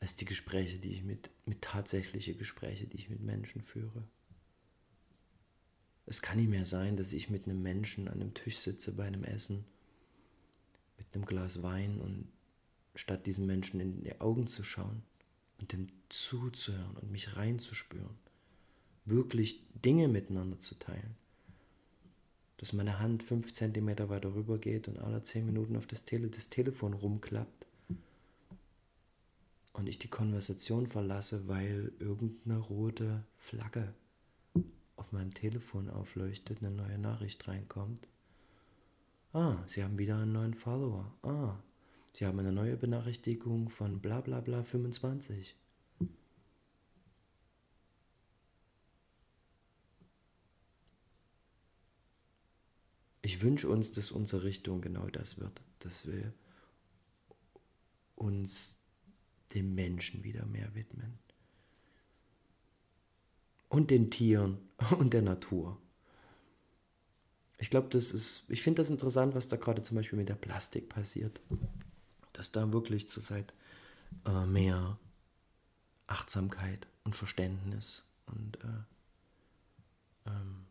als 0.00 0.16
die 0.16 0.24
Gespräche, 0.24 0.78
die 0.78 0.90
ich 0.90 1.02
mit, 1.02 1.30
mit 1.46 1.62
tatsächliche 1.62 2.34
Gespräche, 2.34 2.86
die 2.86 2.96
ich 2.96 3.08
mit 3.08 3.20
Menschen 3.20 3.62
führe. 3.62 4.02
Es 6.06 6.22
kann 6.22 6.38
nicht 6.38 6.50
mehr 6.50 6.66
sein, 6.66 6.96
dass 6.96 7.12
ich 7.12 7.30
mit 7.30 7.44
einem 7.44 7.62
Menschen 7.62 8.08
an 8.08 8.20
einem 8.20 8.34
Tisch 8.34 8.58
sitze 8.58 8.92
bei 8.92 9.04
einem 9.04 9.24
Essen, 9.24 9.64
mit 10.98 11.06
einem 11.14 11.24
Glas 11.24 11.62
Wein 11.62 12.00
und 12.00 12.26
statt 12.96 13.26
diesen 13.26 13.46
Menschen 13.46 13.80
in 13.80 14.02
die 14.02 14.20
Augen 14.20 14.46
zu 14.46 14.64
schauen 14.64 15.02
und 15.62 15.72
dem 15.72 15.88
zuzuhören 16.08 16.96
und 16.96 17.12
mich 17.12 17.36
reinzuspüren, 17.36 18.18
wirklich 19.04 19.64
Dinge 19.74 20.08
miteinander 20.08 20.58
zu 20.58 20.74
teilen, 20.74 21.14
dass 22.58 22.72
meine 22.72 22.98
Hand 22.98 23.22
fünf 23.22 23.52
Zentimeter 23.52 24.08
weiter 24.08 24.34
rüber 24.34 24.58
geht 24.58 24.88
und 24.88 24.98
alle 24.98 25.22
zehn 25.22 25.46
Minuten 25.46 25.76
auf 25.76 25.86
das, 25.86 26.04
Tele 26.04 26.28
das 26.28 26.50
Telefon 26.50 26.94
rumklappt 26.94 27.66
und 29.72 29.88
ich 29.88 29.98
die 29.98 30.08
Konversation 30.08 30.88
verlasse, 30.88 31.46
weil 31.46 31.92
irgendeine 32.00 32.58
rote 32.58 33.24
Flagge 33.36 33.94
auf 34.96 35.12
meinem 35.12 35.32
Telefon 35.32 35.88
aufleuchtet, 35.88 36.58
eine 36.60 36.72
neue 36.72 36.98
Nachricht 36.98 37.46
reinkommt. 37.46 38.08
Ah, 39.32 39.58
Sie 39.66 39.82
haben 39.82 39.96
wieder 39.96 40.18
einen 40.18 40.32
neuen 40.32 40.54
Follower. 40.54 41.14
Ah, 41.22 41.56
Sie 42.14 42.26
haben 42.26 42.38
eine 42.38 42.52
neue 42.52 42.76
Benachrichtigung 42.76 43.68
von 43.68 44.00
bla 44.00 44.20
bla 44.20 44.40
bla 44.40 44.62
25. 44.62 45.56
ich 53.22 53.40
wünsche 53.40 53.68
uns, 53.68 53.92
dass 53.92 54.10
unsere 54.10 54.42
Richtung 54.42 54.80
genau 54.80 55.08
das 55.08 55.38
wird, 55.38 55.62
dass 55.78 56.06
wir 56.06 56.32
uns 58.16 58.76
dem 59.54 59.74
Menschen 59.74 60.24
wieder 60.24 60.44
mehr 60.44 60.74
widmen. 60.74 61.18
Und 63.68 63.90
den 63.90 64.10
Tieren 64.10 64.58
und 64.98 65.14
der 65.14 65.22
Natur. 65.22 65.78
Ich 67.58 67.70
glaube, 67.70 67.88
das 67.90 68.12
ist, 68.12 68.50
ich 68.50 68.60
finde 68.60 68.82
das 68.82 68.90
interessant, 68.90 69.34
was 69.34 69.48
da 69.48 69.56
gerade 69.56 69.82
zum 69.82 69.96
Beispiel 69.96 70.18
mit 70.18 70.28
der 70.28 70.34
Plastik 70.34 70.88
passiert. 70.88 71.40
Dass 72.42 72.50
da 72.50 72.72
wirklich 72.72 73.08
zurzeit 73.08 73.54
äh, 74.26 74.46
mehr 74.46 74.98
Achtsamkeit 76.08 76.88
und 77.04 77.14
Verständnis 77.14 78.02
und 78.26 78.56
äh, 78.64 80.26
ähm, 80.26 80.66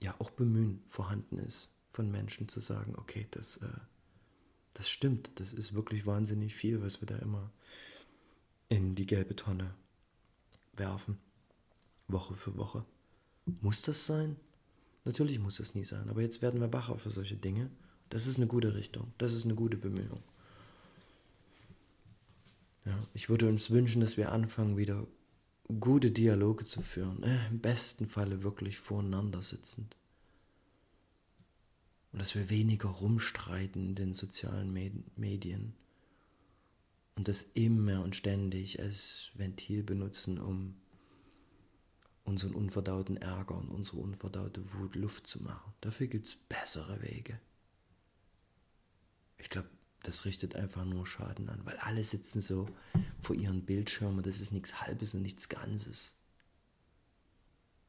ja 0.00 0.16
auch 0.18 0.32
Bemühen 0.32 0.82
vorhanden 0.84 1.38
ist 1.38 1.70
von 1.92 2.10
Menschen 2.10 2.48
zu 2.48 2.58
sagen, 2.58 2.96
okay, 2.96 3.28
das, 3.30 3.58
äh, 3.58 3.68
das 4.74 4.90
stimmt, 4.90 5.30
das 5.36 5.52
ist 5.52 5.74
wirklich 5.74 6.04
wahnsinnig 6.04 6.56
viel, 6.56 6.82
was 6.82 7.00
wir 7.00 7.06
da 7.06 7.16
immer 7.18 7.52
in 8.68 8.96
die 8.96 9.06
gelbe 9.06 9.36
Tonne 9.36 9.72
werfen, 10.72 11.16
Woche 12.08 12.34
für 12.34 12.56
Woche. 12.56 12.84
Muss 13.60 13.82
das 13.82 14.04
sein? 14.04 14.34
Natürlich 15.04 15.38
muss 15.38 15.60
es 15.60 15.76
nie 15.76 15.84
sein, 15.84 16.10
aber 16.10 16.22
jetzt 16.22 16.42
werden 16.42 16.60
wir 16.60 16.72
wacher 16.72 16.98
für 16.98 17.10
solche 17.10 17.36
Dinge. 17.36 17.70
Das 18.08 18.26
ist 18.26 18.38
eine 18.38 18.48
gute 18.48 18.74
Richtung, 18.74 19.12
das 19.18 19.32
ist 19.32 19.44
eine 19.44 19.54
gute 19.54 19.76
Bemühung. 19.76 20.24
Ja, 22.86 23.06
ich 23.14 23.28
würde 23.28 23.48
uns 23.48 23.70
wünschen, 23.70 24.00
dass 24.00 24.16
wir 24.16 24.32
anfangen, 24.32 24.76
wieder 24.76 25.06
gute 25.80 26.12
Dialoge 26.12 26.64
zu 26.64 26.82
führen, 26.82 27.22
äh, 27.24 27.48
im 27.48 27.58
besten 27.58 28.08
Falle 28.08 28.44
wirklich 28.44 28.78
voreinander 28.78 29.42
sitzend. 29.42 29.96
Und 32.12 32.20
dass 32.20 32.34
wir 32.36 32.48
weniger 32.48 32.88
rumstreiten 32.88 33.88
in 33.88 33.94
den 33.96 34.14
sozialen 34.14 34.72
Medien 35.16 35.74
und 37.16 37.28
das 37.28 37.42
immer 37.54 38.02
und 38.04 38.14
ständig 38.14 38.80
als 38.80 39.30
Ventil 39.34 39.82
benutzen, 39.82 40.38
um 40.38 40.76
unseren 42.24 42.54
unverdauten 42.54 43.16
Ärger 43.16 43.56
und 43.56 43.68
unsere 43.68 43.98
unverdaute 43.98 44.72
Wut 44.74 44.94
Luft 44.94 45.26
zu 45.26 45.42
machen. 45.42 45.72
Dafür 45.80 46.06
gibt 46.06 46.28
es 46.28 46.36
bessere 46.36 47.02
Wege. 47.02 47.40
Ich 49.38 49.50
glaube, 49.50 49.68
das 50.06 50.24
richtet 50.24 50.54
einfach 50.54 50.84
nur 50.84 51.06
Schaden 51.06 51.48
an, 51.48 51.64
weil 51.64 51.76
alle 51.78 52.04
sitzen 52.04 52.40
so 52.40 52.68
vor 53.20 53.34
ihren 53.34 53.64
Bildschirmen. 53.66 54.22
Das 54.22 54.40
ist 54.40 54.52
nichts 54.52 54.80
Halbes 54.80 55.14
und 55.14 55.22
nichts 55.22 55.48
Ganzes. 55.48 56.14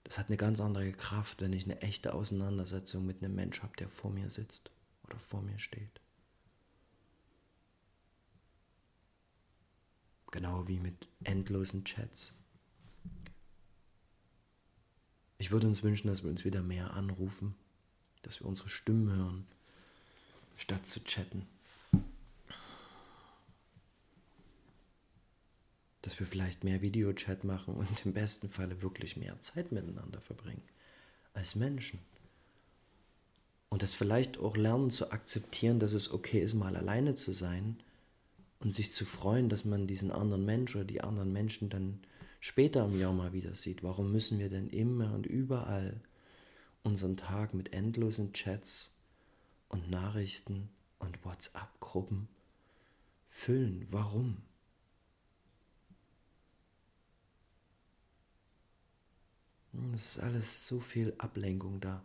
Das 0.04 0.18
hat 0.18 0.28
eine 0.28 0.38
ganz 0.38 0.60
andere 0.60 0.92
Kraft, 0.94 1.42
wenn 1.42 1.54
ich 1.54 1.66
eine 1.66 1.82
echte 1.82 2.14
Auseinandersetzung 2.14 3.06
mit 3.06 3.22
einem 3.22 3.36
Mensch 3.36 3.62
habe, 3.62 3.76
der 3.78 3.90
vor 3.90 4.10
mir 4.10 4.30
sitzt 4.30 4.72
oder 5.04 5.20
vor 5.20 5.42
mir 5.42 5.60
steht. 5.60 6.02
Genau 10.32 10.68
wie 10.68 10.80
mit 10.80 11.08
endlosen 11.24 11.86
Chats. 11.86 12.34
Ich 15.38 15.52
würde 15.52 15.68
uns 15.68 15.84
wünschen, 15.84 16.08
dass 16.08 16.24
wir 16.24 16.32
uns 16.32 16.46
wieder 16.46 16.64
mehr 16.64 16.94
anrufen, 16.94 17.54
dass 18.24 18.40
wir 18.40 18.48
unsere 18.48 18.70
Stimmen 18.70 19.12
hören, 19.12 19.48
statt 20.56 20.86
zu 20.88 21.04
chatten. 21.04 21.48
Dass 26.18 26.22
wir 26.22 26.32
vielleicht 26.32 26.64
mehr 26.64 26.82
Videochat 26.82 27.44
machen 27.44 27.76
und 27.76 28.04
im 28.04 28.14
besten 28.14 28.50
Falle 28.50 28.82
wirklich 28.82 29.18
mehr 29.18 29.40
Zeit 29.42 29.72
miteinander 29.72 30.20
verbringen 30.20 30.64
als 31.34 31.54
Menschen. 31.54 32.00
Und 33.70 33.84
das 33.84 33.94
vielleicht 33.94 34.40
auch 34.40 34.58
lernen 34.58 34.90
zu 34.90 35.12
akzeptieren, 35.12 35.80
dass 35.80 35.94
es 35.94 36.12
okay 36.12 36.40
ist, 36.40 36.56
mal 36.56 36.76
alleine 36.76 37.14
zu 37.14 37.34
sein 37.34 37.78
und 38.60 38.74
sich 38.74 38.94
zu 38.94 39.06
freuen, 39.06 39.48
dass 39.48 39.64
man 39.64 39.86
diesen 39.86 40.10
anderen 40.10 40.44
Menschen 40.44 40.78
oder 40.78 40.88
die 40.88 41.02
anderen 41.02 41.32
Menschen 41.34 41.70
dann 41.70 42.00
später 42.40 42.86
im 42.86 43.00
Jahr 43.00 43.14
mal 43.14 43.34
wieder 43.34 43.56
sieht. 43.56 43.84
Warum 43.84 44.12
müssen 44.12 44.40
wir 44.40 44.50
denn 44.50 44.70
immer 44.70 45.14
und 45.14 45.28
überall 45.28 46.02
unseren 46.82 47.18
Tag 47.18 47.54
mit 47.54 47.74
endlosen 47.74 48.34
Chats 48.34 48.98
und 49.70 49.92
Nachrichten 49.92 50.70
und 50.98 51.24
WhatsApp-Gruppen 51.24 52.28
füllen? 53.30 53.86
Warum? 53.92 54.47
Es 59.94 60.18
ist 60.18 60.20
alles 60.20 60.68
so 60.68 60.80
viel 60.80 61.13
Ablenkung 61.18 61.80
da. 61.80 62.04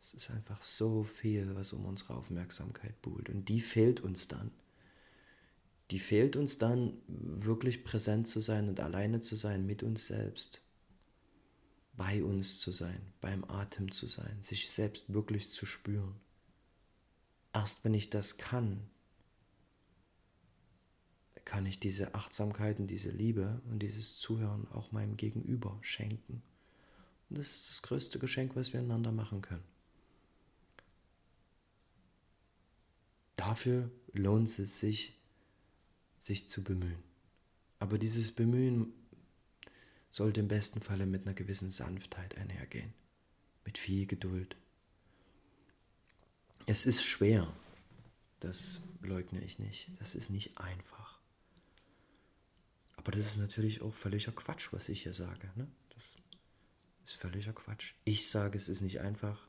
Es 0.00 0.14
ist 0.14 0.30
einfach 0.30 0.62
so 0.62 1.04
viel, 1.04 1.54
was 1.54 1.72
um 1.72 1.84
unsere 1.84 2.14
Aufmerksamkeit 2.14 3.00
buhlt. 3.02 3.28
Und 3.28 3.48
die 3.48 3.60
fehlt 3.60 4.00
uns 4.00 4.28
dann. 4.28 4.50
Die 5.90 6.00
fehlt 6.00 6.36
uns 6.36 6.58
dann, 6.58 6.94
wirklich 7.06 7.84
präsent 7.84 8.28
zu 8.28 8.40
sein 8.40 8.68
und 8.68 8.80
alleine 8.80 9.20
zu 9.20 9.36
sein 9.36 9.66
mit 9.66 9.82
uns 9.82 10.06
selbst. 10.06 10.60
Bei 11.94 12.22
uns 12.22 12.58
zu 12.58 12.72
sein, 12.72 13.00
beim 13.20 13.44
Atem 13.44 13.90
zu 13.90 14.06
sein, 14.06 14.38
sich 14.42 14.70
selbst 14.70 15.12
wirklich 15.12 15.50
zu 15.50 15.66
spüren. 15.66 16.14
Erst 17.52 17.84
wenn 17.84 17.94
ich 17.94 18.10
das 18.10 18.38
kann, 18.38 18.88
kann 21.48 21.64
ich 21.64 21.80
diese 21.80 22.14
Achtsamkeit 22.14 22.78
und 22.78 22.88
diese 22.88 23.08
Liebe 23.08 23.62
und 23.70 23.78
dieses 23.78 24.18
Zuhören 24.18 24.68
auch 24.74 24.92
meinem 24.92 25.16
Gegenüber 25.16 25.78
schenken. 25.80 26.42
Und 27.30 27.38
das 27.38 27.52
ist 27.52 27.70
das 27.70 27.80
größte 27.80 28.18
Geschenk, 28.18 28.54
was 28.54 28.74
wir 28.74 28.80
einander 28.80 29.12
machen 29.12 29.40
können. 29.40 29.64
Dafür 33.36 33.90
lohnt 34.12 34.58
es 34.58 34.78
sich, 34.78 35.14
sich 36.18 36.50
zu 36.50 36.62
bemühen. 36.62 37.02
Aber 37.78 37.96
dieses 37.96 38.30
Bemühen 38.30 38.92
sollte 40.10 40.40
im 40.40 40.48
besten 40.48 40.82
Falle 40.82 41.06
mit 41.06 41.22
einer 41.22 41.34
gewissen 41.34 41.70
Sanftheit 41.70 42.36
einhergehen, 42.36 42.92
mit 43.64 43.78
viel 43.78 44.04
Geduld. 44.04 44.54
Es 46.66 46.84
ist 46.84 47.02
schwer, 47.02 47.50
das 48.40 48.82
leugne 49.00 49.42
ich 49.42 49.58
nicht, 49.58 49.88
das 49.98 50.14
ist 50.14 50.28
nicht 50.28 50.58
einfach. 50.58 51.17
Aber 53.08 53.16
das 53.16 53.26
ist 53.28 53.38
natürlich 53.38 53.80
auch 53.80 53.94
völliger 53.94 54.32
Quatsch, 54.32 54.70
was 54.70 54.90
ich 54.90 55.04
hier 55.04 55.14
sage. 55.14 55.50
Ne? 55.56 55.66
Das 55.94 56.04
ist 57.06 57.14
völliger 57.14 57.54
Quatsch. 57.54 57.94
Ich 58.04 58.28
sage, 58.28 58.58
es 58.58 58.68
ist 58.68 58.82
nicht 58.82 59.00
einfach 59.00 59.48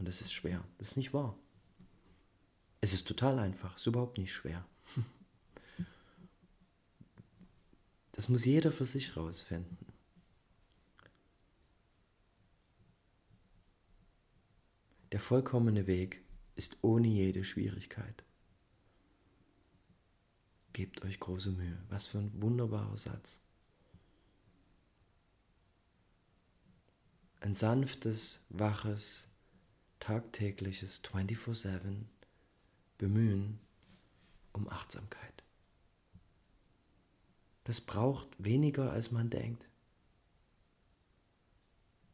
und 0.00 0.08
es 0.08 0.20
ist 0.20 0.32
schwer. 0.32 0.64
Das 0.78 0.88
ist 0.88 0.96
nicht 0.96 1.14
wahr. 1.14 1.38
Es 2.80 2.92
ist 2.92 3.06
total 3.06 3.38
einfach, 3.38 3.76
es 3.76 3.82
ist 3.82 3.86
überhaupt 3.86 4.18
nicht 4.18 4.32
schwer. 4.32 4.66
Das 8.10 8.28
muss 8.28 8.44
jeder 8.44 8.72
für 8.72 8.84
sich 8.84 9.16
rausfinden. 9.16 9.78
Der 15.12 15.20
vollkommene 15.20 15.86
Weg 15.86 16.22
ist 16.56 16.76
ohne 16.82 17.06
jede 17.06 17.44
Schwierigkeit. 17.44 18.24
Gebt 20.72 21.02
euch 21.04 21.18
große 21.18 21.50
Mühe. 21.50 21.78
Was 21.88 22.06
für 22.06 22.18
ein 22.18 22.40
wunderbarer 22.40 22.96
Satz. 22.96 23.40
Ein 27.40 27.54
sanftes, 27.54 28.44
waches, 28.50 29.26
tagtägliches 29.98 31.02
24-7 31.02 32.04
Bemühen 32.98 33.58
um 34.52 34.68
Achtsamkeit. 34.68 35.42
Das 37.64 37.80
braucht 37.80 38.28
weniger, 38.38 38.90
als 38.92 39.10
man 39.10 39.30
denkt. 39.30 39.64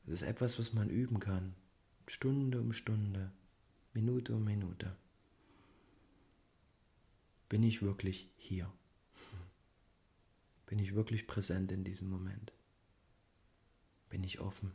Das 0.04 0.16
ist 0.16 0.22
etwas, 0.22 0.58
was 0.58 0.72
man 0.72 0.88
üben 0.88 1.18
kann. 1.18 1.54
Stunde 2.06 2.60
um 2.60 2.72
Stunde, 2.72 3.32
Minute 3.92 4.34
um 4.34 4.44
Minute. 4.44 4.96
Bin 7.48 7.62
ich 7.62 7.82
wirklich 7.82 8.28
hier? 8.36 8.72
Bin 10.66 10.80
ich 10.80 10.94
wirklich 10.94 11.28
präsent 11.28 11.70
in 11.70 11.84
diesem 11.84 12.10
Moment? 12.10 12.52
Bin 14.10 14.24
ich 14.24 14.40
offen? 14.40 14.72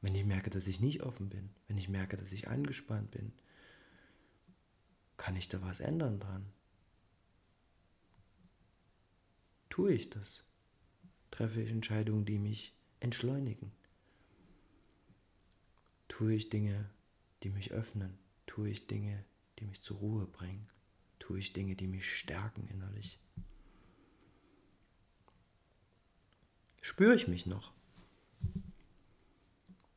Wenn 0.00 0.14
ich 0.14 0.24
merke, 0.24 0.50
dass 0.50 0.68
ich 0.68 0.80
nicht 0.80 1.02
offen 1.02 1.28
bin, 1.28 1.50
wenn 1.66 1.78
ich 1.78 1.88
merke, 1.88 2.16
dass 2.16 2.32
ich 2.32 2.48
angespannt 2.48 3.10
bin, 3.10 3.32
kann 5.16 5.36
ich 5.36 5.48
da 5.48 5.60
was 5.62 5.80
ändern 5.80 6.20
dran? 6.20 6.46
Tue 9.68 9.92
ich 9.94 10.10
das? 10.10 10.44
Treffe 11.30 11.62
ich 11.62 11.70
Entscheidungen, 11.70 12.24
die 12.24 12.38
mich 12.38 12.74
entschleunigen? 13.00 13.72
Tue 16.08 16.34
ich 16.34 16.50
Dinge, 16.50 16.90
die 17.42 17.50
mich 17.50 17.72
öffnen? 17.72 18.18
Tue 18.46 18.68
ich 18.68 18.86
Dinge, 18.86 19.24
die 19.58 19.64
mich 19.64 19.80
zur 19.80 19.96
Ruhe 19.98 20.26
bringen? 20.26 20.68
Tue 21.22 21.38
ich 21.38 21.52
Dinge, 21.52 21.76
die 21.76 21.86
mich 21.86 22.18
stärken 22.18 22.66
innerlich? 22.66 23.16
Spüre 26.80 27.14
ich 27.14 27.28
mich 27.28 27.46
noch? 27.46 27.70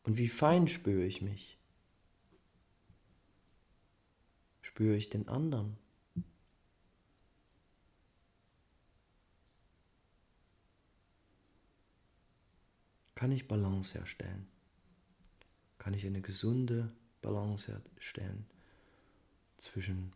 Und 0.04 0.18
wie 0.18 0.28
fein 0.28 0.68
spüre 0.68 1.04
ich 1.04 1.24
mich? 1.24 1.58
Spüre 4.62 4.96
ich 4.96 5.10
den 5.10 5.28
anderen? 5.28 5.78
Kann 13.16 13.32
ich 13.32 13.48
Balance 13.48 13.96
herstellen? 13.96 14.48
Kann 15.80 15.96
ich 15.96 16.06
eine 16.06 16.22
gesunde 16.22 16.94
Balance 17.24 17.82
herstellen 17.96 18.46
zwischen 19.58 20.14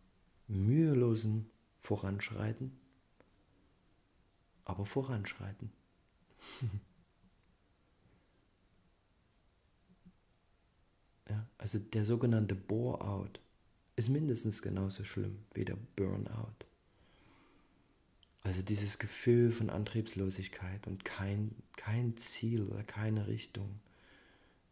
mühelosen 0.50 1.50
Voranschreiten, 1.78 2.72
aber 4.64 4.84
Voranschreiten? 4.86 5.72
ja, 11.28 11.46
also 11.58 11.78
der 11.78 12.04
sogenannte 12.04 12.54
Bore-out 12.54 13.40
ist 13.96 14.08
mindestens 14.08 14.62
genauso 14.62 15.04
schlimm 15.04 15.38
wie 15.54 15.64
der 15.64 15.76
Burnout. 15.96 16.66
Also 18.42 18.62
dieses 18.62 18.98
Gefühl 18.98 19.52
von 19.52 19.68
Antriebslosigkeit 19.68 20.86
und 20.86 21.04
kein, 21.04 21.54
kein 21.76 22.16
Ziel 22.16 22.62
oder 22.64 22.82
keine 22.82 23.26
Richtung 23.26 23.80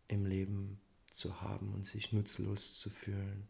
im 0.09 0.25
Leben 0.25 0.81
zu 1.13 1.43
haben 1.43 1.75
und 1.75 1.87
sich 1.87 2.13
nutzlos 2.13 2.79
zu 2.79 2.89
fühlen. 2.89 3.47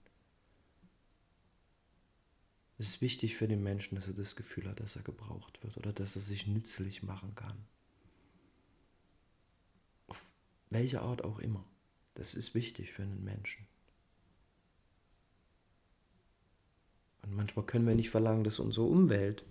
Es 2.79 2.91
ist 2.91 3.01
wichtig 3.01 3.37
für 3.37 3.49
den 3.49 3.63
Menschen, 3.63 3.97
dass 3.97 4.07
er 4.07 4.15
das 4.15 4.37
Gefühl 4.37 4.69
hat, 4.69 4.79
dass 4.79 4.95
er 4.95 5.03
gebraucht 5.03 5.63
wird 5.65 5.77
oder 5.77 5.93
dass 5.93 6.15
er 6.15 6.23
sich 6.23 6.47
nützlich 6.47 7.03
machen 7.03 7.35
kann. 7.35 7.57
Auf 10.07 10.25
welche 10.71 11.03
Art 11.03 11.25
auch 11.25 11.41
immer. 11.41 11.65
Das 12.15 12.35
ist 12.35 12.55
wichtig 12.55 12.93
für 12.93 13.03
einen 13.03 13.25
Menschen. 13.25 13.67
Und 17.23 17.35
manchmal 17.35 17.67
können 17.67 17.87
wir 17.87 17.97
nicht 17.97 18.11
verlangen, 18.11 18.45
dass 18.45 18.61
unsere 18.61 18.87
Umwelt 18.87 19.45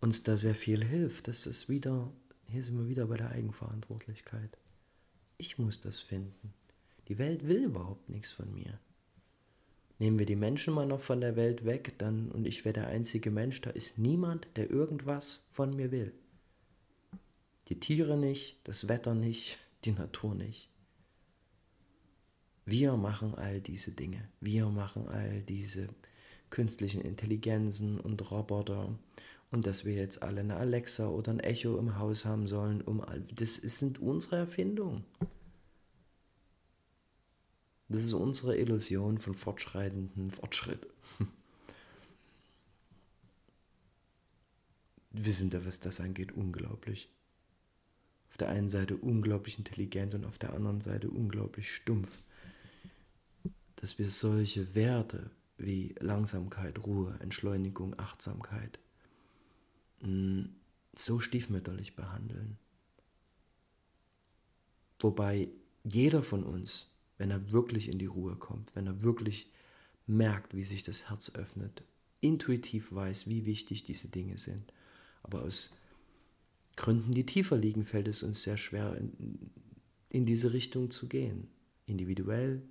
uns 0.00 0.22
da 0.22 0.38
sehr 0.38 0.54
viel 0.54 0.82
hilft. 0.82 1.28
Das 1.28 1.44
ist 1.44 1.68
wieder, 1.68 2.10
hier 2.48 2.62
sind 2.62 2.78
wir 2.78 2.88
wieder 2.88 3.06
bei 3.06 3.18
der 3.18 3.30
Eigenverantwortlichkeit. 3.30 4.56
Ich 5.36 5.58
muss 5.58 5.80
das 5.80 6.00
finden. 6.00 6.54
Die 7.08 7.18
Welt 7.18 7.46
will 7.46 7.64
überhaupt 7.64 8.08
nichts 8.08 8.32
von 8.32 8.52
mir. 8.54 8.80
Nehmen 9.98 10.18
wir 10.18 10.26
die 10.26 10.36
Menschen 10.36 10.74
mal 10.74 10.86
noch 10.86 11.00
von 11.00 11.20
der 11.20 11.36
Welt 11.36 11.64
weg, 11.64 11.94
dann 11.98 12.30
und 12.30 12.46
ich 12.46 12.64
wäre 12.64 12.74
der 12.74 12.88
einzige 12.88 13.30
Mensch, 13.30 13.60
da 13.62 13.70
ist 13.70 13.98
niemand, 13.98 14.46
der 14.56 14.70
irgendwas 14.70 15.42
von 15.52 15.74
mir 15.74 15.90
will. 15.90 16.12
Die 17.68 17.80
Tiere 17.80 18.16
nicht, 18.16 18.58
das 18.64 18.88
Wetter 18.88 19.14
nicht, 19.14 19.58
die 19.84 19.92
Natur 19.92 20.34
nicht. 20.34 20.68
Wir 22.64 22.96
machen 22.96 23.34
all 23.36 23.60
diese 23.60 23.92
Dinge. 23.92 24.28
Wir 24.40 24.66
machen 24.66 25.08
all 25.08 25.40
diese 25.42 25.88
künstlichen 26.50 27.00
Intelligenzen 27.00 27.98
und 27.98 28.30
Roboter 28.30 28.96
und 29.50 29.66
dass 29.66 29.84
wir 29.84 29.94
jetzt 29.94 30.22
alle 30.22 30.40
eine 30.40 30.56
Alexa 30.56 31.08
oder 31.08 31.32
ein 31.32 31.40
Echo 31.40 31.78
im 31.78 31.98
Haus 31.98 32.24
haben 32.24 32.48
sollen, 32.48 32.82
um 32.82 33.00
all, 33.00 33.20
das 33.34 33.54
sind 33.54 34.00
unsere 34.00 34.36
Erfindungen. 34.36 35.04
Das 37.88 38.04
ist 38.04 38.12
unsere 38.12 38.56
Illusion 38.58 39.18
von 39.18 39.34
fortschreitendem 39.34 40.30
Fortschritt. 40.30 40.88
Wir 45.12 45.32
sind 45.32 45.54
da, 45.54 45.64
was 45.64 45.78
das 45.78 46.00
angeht, 46.00 46.32
unglaublich. 46.32 47.08
Auf 48.30 48.38
der 48.38 48.48
einen 48.48 48.70
Seite 48.70 48.96
unglaublich 48.96 49.56
intelligent 49.58 50.14
und 50.14 50.26
auf 50.26 50.38
der 50.38 50.52
anderen 50.52 50.80
Seite 50.80 51.08
unglaublich 51.08 51.74
stumpf. 51.74 52.10
Dass 53.76 53.98
wir 53.98 54.10
solche 54.10 54.74
Werte 54.74 55.30
wie 55.58 55.94
Langsamkeit, 56.00 56.84
Ruhe, 56.84 57.16
Entschleunigung, 57.20 57.98
Achtsamkeit 57.98 58.78
mm, 60.00 60.46
so 60.94 61.20
stiefmütterlich 61.20 61.94
behandeln. 61.94 62.58
Wobei 64.98 65.48
jeder 65.84 66.22
von 66.22 66.42
uns 66.42 66.90
wenn 67.18 67.30
er 67.30 67.52
wirklich 67.52 67.88
in 67.88 67.98
die 67.98 68.06
Ruhe 68.06 68.36
kommt, 68.36 68.74
wenn 68.74 68.86
er 68.86 69.02
wirklich 69.02 69.50
merkt, 70.06 70.54
wie 70.54 70.64
sich 70.64 70.82
das 70.82 71.08
Herz 71.08 71.30
öffnet, 71.34 71.82
intuitiv 72.20 72.92
weiß, 72.92 73.28
wie 73.28 73.46
wichtig 73.46 73.84
diese 73.84 74.08
Dinge 74.08 74.38
sind. 74.38 74.72
Aber 75.22 75.42
aus 75.42 75.74
Gründen, 76.76 77.12
die 77.12 77.26
tiefer 77.26 77.56
liegen, 77.56 77.84
fällt 77.84 78.08
es 78.08 78.22
uns 78.22 78.42
sehr 78.42 78.56
schwer, 78.56 78.96
in, 78.96 79.50
in 80.10 80.26
diese 80.26 80.52
Richtung 80.52 80.90
zu 80.90 81.08
gehen. 81.08 81.48
Individuell, 81.86 82.62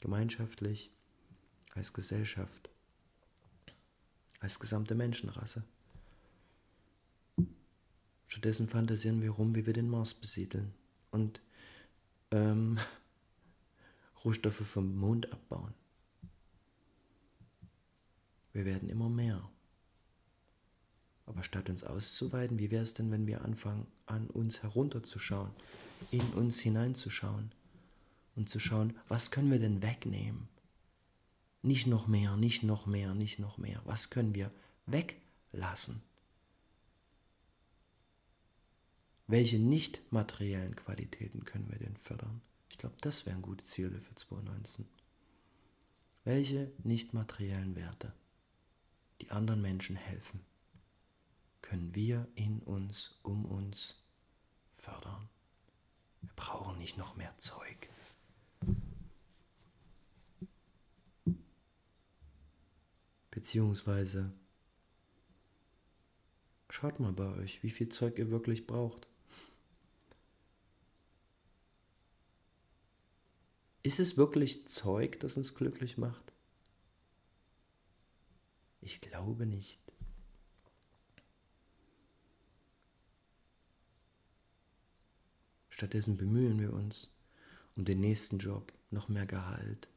gemeinschaftlich, 0.00 0.90
als 1.74 1.92
Gesellschaft, 1.92 2.70
als 4.40 4.58
gesamte 4.58 4.94
Menschenrasse. 4.94 5.64
Stattdessen 8.28 8.68
fantasieren 8.68 9.22
wir 9.22 9.30
rum, 9.30 9.54
wie 9.54 9.66
wir 9.66 9.72
den 9.72 9.88
Mars 9.88 10.14
besiedeln. 10.14 10.72
Und 11.10 11.40
ähm, 12.30 12.78
Rohstoffe 14.24 14.66
vom 14.66 14.96
Mond 14.96 15.32
abbauen. 15.32 15.74
Wir 18.52 18.64
werden 18.64 18.88
immer 18.88 19.08
mehr. 19.08 19.50
Aber 21.26 21.42
statt 21.42 21.68
uns 21.68 21.84
auszuweiten, 21.84 22.58
wie 22.58 22.70
wäre 22.70 22.84
es 22.84 22.94
denn, 22.94 23.10
wenn 23.10 23.26
wir 23.26 23.44
anfangen, 23.44 23.86
an 24.06 24.28
uns 24.28 24.62
herunterzuschauen, 24.62 25.50
in 26.10 26.26
uns 26.34 26.60
hineinzuschauen 26.60 27.52
und 28.36 28.48
zu 28.48 28.60
schauen, 28.60 28.96
was 29.08 29.30
können 29.30 29.50
wir 29.50 29.58
denn 29.58 29.82
wegnehmen? 29.82 30.48
Nicht 31.62 31.86
noch 31.86 32.06
mehr, 32.06 32.36
nicht 32.36 32.62
noch 32.62 32.86
mehr, 32.86 33.14
nicht 33.14 33.38
noch 33.38 33.56
mehr. 33.56 33.80
Was 33.84 34.10
können 34.10 34.34
wir 34.34 34.50
weglassen? 34.86 36.02
Welche 39.26 39.58
nicht 39.58 40.00
materiellen 40.12 40.76
Qualitäten 40.76 41.44
können 41.46 41.70
wir 41.70 41.78
denn 41.78 41.96
fördern? 41.96 42.42
Ich 42.74 42.78
glaube, 42.78 42.96
das 43.02 43.24
wären 43.24 43.40
gute 43.40 43.62
Ziele 43.62 44.00
für 44.00 44.16
2019. 44.16 44.84
Welche 46.24 46.72
nicht 46.82 47.14
materiellen 47.14 47.76
Werte, 47.76 48.12
die 49.20 49.30
anderen 49.30 49.62
Menschen 49.62 49.94
helfen, 49.94 50.44
können 51.62 51.94
wir 51.94 52.26
in 52.34 52.58
uns, 52.58 53.14
um 53.22 53.44
uns 53.44 54.02
fördern? 54.76 55.28
Wir 56.20 56.30
brauchen 56.34 56.76
nicht 56.78 56.98
noch 56.98 57.14
mehr 57.14 57.32
Zeug. 57.38 57.88
Beziehungsweise 63.30 64.32
schaut 66.68 66.98
mal 66.98 67.12
bei 67.12 67.28
euch, 67.36 67.62
wie 67.62 67.70
viel 67.70 67.88
Zeug 67.88 68.18
ihr 68.18 68.32
wirklich 68.32 68.66
braucht. 68.66 69.06
Ist 73.84 74.00
es 74.00 74.16
wirklich 74.16 74.66
Zeug, 74.66 75.20
das 75.20 75.36
uns 75.36 75.54
glücklich 75.54 75.98
macht? 75.98 76.32
Ich 78.80 79.02
glaube 79.02 79.44
nicht. 79.44 79.78
Stattdessen 85.68 86.16
bemühen 86.16 86.58
wir 86.58 86.72
uns 86.72 87.14
um 87.76 87.84
den 87.84 88.00
nächsten 88.00 88.38
Job, 88.38 88.72
noch 88.90 89.08
mehr 89.10 89.26
Gehalt. 89.26 89.88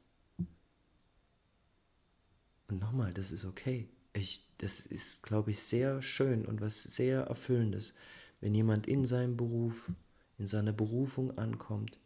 Und 2.67 2.82
nochmal, 2.82 3.13
das 3.13 3.32
ist 3.32 3.45
okay. 3.45 3.88
Ich, 4.12 4.45
das 4.58 4.82
ist, 4.82 5.23
glaube 5.23 5.52
ich, 5.52 5.63
sehr 5.63 6.02
schön 6.02 6.45
und 6.45 6.60
was 6.60 6.84
sehr 6.84 7.21
Erfüllendes, 7.21 7.93
wenn 8.41 8.54
jemand 8.54 8.86
in 8.86 9.06
seinem 9.06 9.38
Beruf, 9.38 9.89
in 10.38 10.47
seiner 10.47 10.73
Berufung 10.73 11.38
ankommt 11.38 11.97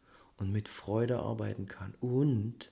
und 0.41 0.51
mit 0.51 0.67
Freude 0.67 1.19
arbeiten 1.19 1.67
kann 1.67 1.93
und, 2.01 2.71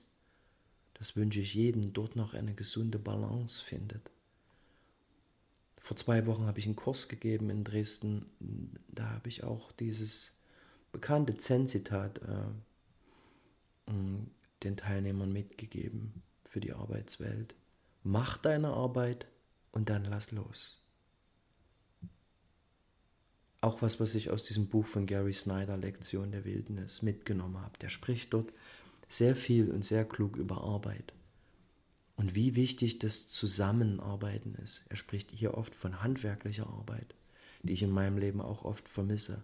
das 0.94 1.14
wünsche 1.14 1.38
ich 1.38 1.54
jedem, 1.54 1.92
dort 1.92 2.16
noch 2.16 2.34
eine 2.34 2.52
gesunde 2.52 2.98
Balance 2.98 3.64
findet. 3.64 4.10
Vor 5.78 5.96
zwei 5.96 6.26
Wochen 6.26 6.46
habe 6.46 6.58
ich 6.58 6.66
einen 6.66 6.74
Kurs 6.74 7.06
gegeben 7.06 7.48
in 7.48 7.62
Dresden, 7.62 8.26
da 8.88 9.10
habe 9.10 9.28
ich 9.28 9.44
auch 9.44 9.70
dieses 9.70 10.36
bekannte 10.90 11.36
Zen-Zitat 11.36 12.18
äh, 12.18 13.92
den 14.64 14.76
Teilnehmern 14.76 15.32
mitgegeben 15.32 16.22
für 16.44 16.58
die 16.58 16.72
Arbeitswelt. 16.72 17.54
Mach 18.02 18.36
deine 18.36 18.70
Arbeit 18.70 19.28
und 19.70 19.88
dann 19.88 20.04
lass 20.04 20.32
los 20.32 20.79
auch 23.60 23.82
was, 23.82 24.00
was 24.00 24.14
ich 24.14 24.30
aus 24.30 24.42
diesem 24.42 24.68
Buch 24.68 24.86
von 24.86 25.06
Gary 25.06 25.34
Snyder, 25.34 25.76
Lektion 25.76 26.32
der 26.32 26.44
Wildnis, 26.44 27.02
mitgenommen 27.02 27.58
habe. 27.60 27.78
Der 27.78 27.88
spricht 27.88 28.32
dort 28.32 28.52
sehr 29.08 29.36
viel 29.36 29.70
und 29.70 29.84
sehr 29.84 30.04
klug 30.04 30.36
über 30.36 30.62
Arbeit 30.62 31.12
und 32.20 32.34
wie 32.34 32.54
wichtig 32.54 32.98
das 32.98 33.28
Zusammenarbeiten 33.28 34.54
ist. 34.62 34.84
Er 34.88 34.96
spricht 34.96 35.30
hier 35.30 35.54
oft 35.54 35.74
von 35.74 36.02
handwerklicher 36.02 36.66
Arbeit, 36.66 37.14
die 37.62 37.72
ich 37.72 37.82
in 37.82 37.90
meinem 37.90 38.18
Leben 38.18 38.40
auch 38.40 38.64
oft 38.64 38.88
vermisse. 38.88 39.42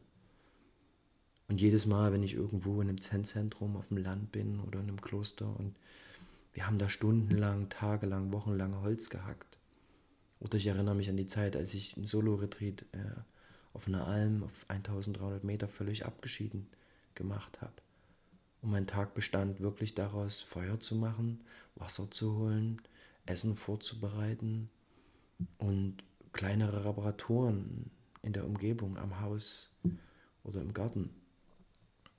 Und 1.49 1.61
jedes 1.61 1.87
Mal, 1.87 2.13
wenn 2.13 2.23
ich 2.23 2.35
irgendwo 2.35 2.83
in 2.83 2.89
einem 2.89 3.01
Zen-Zentrum 3.01 3.77
auf 3.77 3.89
dem 3.89 3.97
Land 3.97 4.33
bin 4.33 4.61
oder 4.61 4.81
in 4.81 4.89
einem 4.89 5.01
Kloster 5.01 5.47
und 5.59 5.75
wir 6.53 6.67
haben 6.67 6.79
da 6.79 6.89
stundenlang, 6.89 7.69
tagelang, 7.69 8.33
wochenlang 8.33 8.81
Holz 8.83 9.11
gehackt. 9.11 9.57
Oder 10.41 10.59
ich 10.59 10.67
erinnere 10.67 10.95
mich 10.95 11.09
an 11.09 11.17
die 11.17 11.27
Zeit, 11.27 11.57
als 11.57 11.73
ich 11.73 11.97
im 11.97 12.05
Solo-Retreat 12.05 12.83
äh, 12.93 13.21
auf 13.77 13.87
einer 13.87 14.07
Alm 14.07 14.43
auf 14.43 14.65
1300 14.69 15.45
Meter 15.45 15.69
völlig 15.69 16.07
abgeschieden 16.07 16.67
gemacht 17.15 17.61
habe. 17.61 17.75
Und 18.63 18.71
mein 18.71 18.87
Tag 18.87 19.13
bestand 19.15 19.61
wirklich 19.61 19.95
daraus, 19.95 20.41
Feuer 20.41 20.81
zu 20.81 20.95
machen, 20.95 21.45
Wasser 21.75 22.11
zu 22.11 22.39
holen, 22.39 22.81
Essen 23.27 23.55
vorzubereiten 23.55 24.71
und 25.59 25.99
kleinere 26.33 26.87
Reparaturen 26.87 27.91
in 28.23 28.33
der 28.33 28.47
Umgebung, 28.47 28.97
am 28.97 29.21
Haus 29.21 29.71
oder 30.43 30.63
im 30.63 30.73
Garten 30.73 31.11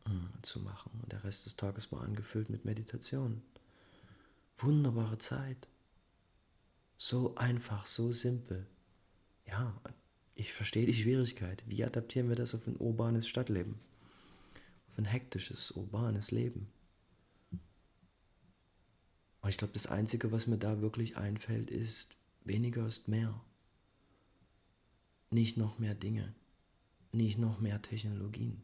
äh, 0.06 0.42
zu 0.44 0.60
machen. 0.60 0.92
Und 1.02 1.12
der 1.12 1.24
Rest 1.24 1.48
des 1.48 1.56
Tages 1.56 1.92
war 1.92 2.02
angefüllt 2.02 2.52
mit 2.52 2.66
Meditation. 2.66 3.42
Wunderbare 4.60 5.18
Zeit. 5.18 5.68
So 7.00 7.36
einfach, 7.36 7.88
so 7.88 8.12
simpel. 8.12 8.68
Ja, 9.48 9.74
ich 10.38 10.54
verstehe 10.54 10.86
die 10.86 10.94
Schwierigkeit. 10.94 11.64
Wie 11.66 11.84
adaptieren 11.84 12.30
wir 12.30 12.36
das 12.36 12.54
auf 12.54 12.66
ein 12.68 12.78
urbanes 12.78 13.28
Stadtleben? 13.28 13.76
Auf 14.92 15.00
ein 15.00 15.06
hektisches, 15.06 15.72
urbanes 15.72 16.32
Leben? 16.32 16.68
Und 19.42 19.50
ich 19.50 19.58
glaube, 19.58 19.74
das 19.74 19.88
Einzige, 19.88 20.32
was 20.32 20.46
mir 20.46 20.58
da 20.58 20.80
wirklich 20.82 21.18
einfällt, 21.18 21.72
ist, 21.72 22.16
weniger 22.44 22.86
ist 22.86 23.08
mehr. 23.08 23.40
Nicht 25.32 25.58
noch 25.58 25.80
mehr 25.80 25.96
Dinge. 25.96 26.34
Nicht 27.12 27.40
noch 27.40 27.60
mehr 27.60 27.82
Technologien. 27.82 28.62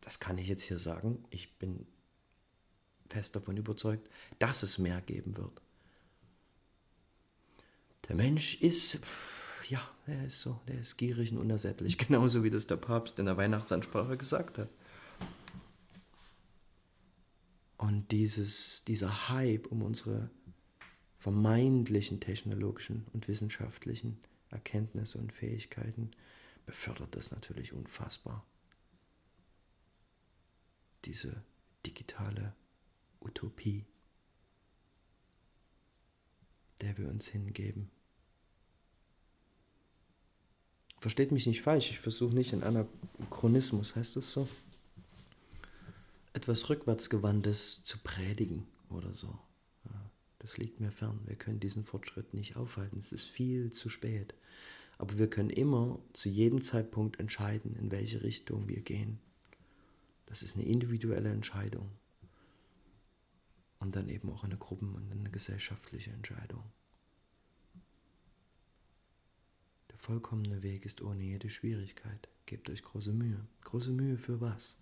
Das 0.00 0.20
kann 0.20 0.38
ich 0.38 0.48
jetzt 0.48 0.62
hier 0.62 0.78
sagen. 0.78 1.22
Ich 1.30 1.58
bin 1.58 1.86
fest 3.10 3.36
davon 3.36 3.58
überzeugt, 3.58 4.08
dass 4.38 4.62
es 4.62 4.78
mehr 4.78 5.02
geben 5.02 5.36
wird. 5.36 5.60
Der 8.08 8.16
Mensch 8.16 8.60
ist 8.62 9.00
ja, 9.72 9.90
der 10.06 10.26
ist 10.26 10.42
so, 10.42 10.60
der 10.68 10.80
ist 10.80 10.98
gierig 10.98 11.32
und 11.32 11.38
unersättlich, 11.38 11.96
genauso 12.06 12.44
wie 12.44 12.50
das 12.50 12.66
der 12.66 12.76
Papst 12.76 13.18
in 13.18 13.24
der 13.24 13.38
Weihnachtsansprache 13.38 14.18
gesagt 14.18 14.58
hat. 14.58 14.68
Und 17.78 18.12
dieses, 18.12 18.84
dieser 18.84 19.30
Hype 19.30 19.66
um 19.66 19.80
unsere 19.80 20.28
vermeintlichen 21.16 22.20
technologischen 22.20 23.06
und 23.14 23.28
wissenschaftlichen 23.28 24.18
Erkenntnisse 24.50 25.16
und 25.16 25.32
Fähigkeiten 25.32 26.10
befördert 26.66 27.16
das 27.16 27.30
natürlich 27.30 27.72
unfassbar. 27.72 28.44
Diese 31.06 31.42
digitale 31.86 32.54
Utopie, 33.22 33.86
der 36.82 36.98
wir 36.98 37.08
uns 37.08 37.26
hingeben. 37.26 37.90
Versteht 41.02 41.32
mich 41.32 41.46
nicht 41.46 41.62
falsch, 41.62 41.90
ich 41.90 41.98
versuche 41.98 42.32
nicht 42.32 42.52
in 42.52 42.62
Anachronismus, 42.62 43.96
heißt 43.96 44.14
das 44.14 44.32
so? 44.32 44.48
Etwas 46.32 46.70
Rückwärtsgewandtes 46.70 47.82
zu 47.82 47.98
predigen 47.98 48.66
oder 48.88 49.12
so. 49.12 49.36
Das 50.38 50.58
liegt 50.58 50.80
mir 50.80 50.90
fern. 50.90 51.20
Wir 51.26 51.36
können 51.36 51.60
diesen 51.60 51.84
Fortschritt 51.84 52.34
nicht 52.34 52.56
aufhalten. 52.56 52.98
Es 52.98 53.12
ist 53.12 53.24
viel 53.24 53.72
zu 53.72 53.88
spät. 53.88 54.34
Aber 54.98 55.18
wir 55.18 55.28
können 55.28 55.50
immer 55.50 55.98
zu 56.12 56.28
jedem 56.28 56.62
Zeitpunkt 56.62 57.18
entscheiden, 57.18 57.76
in 57.76 57.90
welche 57.90 58.22
Richtung 58.22 58.68
wir 58.68 58.80
gehen. 58.80 59.18
Das 60.26 60.42
ist 60.42 60.56
eine 60.56 60.64
individuelle 60.64 61.30
Entscheidung. 61.30 61.90
Und 63.80 63.96
dann 63.96 64.08
eben 64.08 64.30
auch 64.30 64.44
eine 64.44 64.56
Gruppen- 64.56 64.94
und 64.94 65.10
eine 65.10 65.30
gesellschaftliche 65.30 66.10
Entscheidung. 66.10 66.62
Vollkommene 70.02 70.64
Weg 70.64 70.84
ist 70.84 71.00
ohne 71.00 71.22
jede 71.22 71.48
Schwierigkeit. 71.48 72.28
Gebt 72.46 72.68
euch 72.68 72.82
große 72.82 73.12
Mühe. 73.12 73.40
Große 73.62 73.90
Mühe 73.90 74.18
für 74.18 74.40
was? 74.40 74.74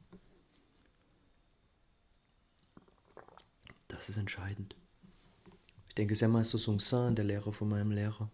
Das 3.89 4.09
ist 4.09 4.17
entscheidend. 4.17 4.77
Ich 5.89 5.95
denke, 5.95 6.17
sehr 6.17 6.29
Meister 6.29 6.57
Sung 6.57 6.81
San, 6.81 7.17
der 7.17 7.27
Lehrer 7.27 7.53
von 7.53 7.69
meinem 7.69 7.91
Lehrer 7.91 8.31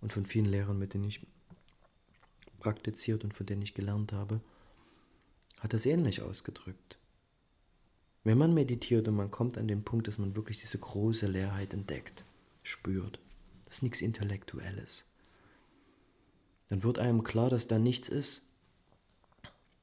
und 0.00 0.14
von 0.14 0.24
vielen 0.24 0.46
Lehrern, 0.46 0.78
mit 0.78 0.94
denen 0.94 1.04
ich 1.04 1.26
praktiziert 2.58 3.22
und 3.22 3.34
von 3.34 3.44
denen 3.44 3.62
ich 3.62 3.74
gelernt 3.74 4.12
habe, 4.12 4.40
hat 5.58 5.74
das 5.74 5.84
ähnlich 5.84 6.22
ausgedrückt. 6.22 6.96
Wenn 8.24 8.38
man 8.38 8.54
meditiert 8.54 9.08
und 9.08 9.16
man 9.16 9.30
kommt 9.30 9.58
an 9.58 9.68
den 9.68 9.84
Punkt, 9.84 10.08
dass 10.08 10.16
man 10.16 10.36
wirklich 10.36 10.60
diese 10.60 10.78
große 10.78 11.26
Leerheit 11.26 11.74
entdeckt, 11.74 12.24
spürt, 12.62 13.18
das 13.66 13.76
ist 13.76 13.82
nichts 13.82 14.00
Intellektuelles 14.00 15.04
dann 16.72 16.82
wird 16.82 16.98
einem 16.98 17.22
klar, 17.22 17.50
dass 17.50 17.68
da 17.68 17.78
nichts 17.78 18.08
ist. 18.08 18.46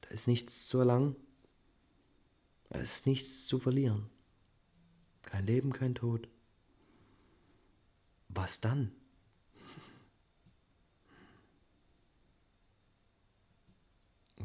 Da 0.00 0.08
ist 0.08 0.26
nichts 0.26 0.66
zu 0.66 0.80
erlangen. 0.80 1.14
Da 2.68 2.80
ist 2.80 3.06
nichts 3.06 3.46
zu 3.46 3.60
verlieren. 3.60 4.10
Kein 5.22 5.46
Leben, 5.46 5.72
kein 5.72 5.94
Tod. 5.94 6.26
Was 8.28 8.60
dann? 8.60 8.90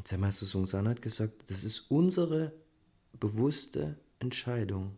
Zermeister 0.04 0.46
Sungsan 0.46 0.88
hat 0.88 1.02
gesagt, 1.02 1.50
das 1.50 1.64
ist 1.64 1.90
unsere 1.90 2.54
bewusste 3.14 3.98
Entscheidung, 4.20 4.96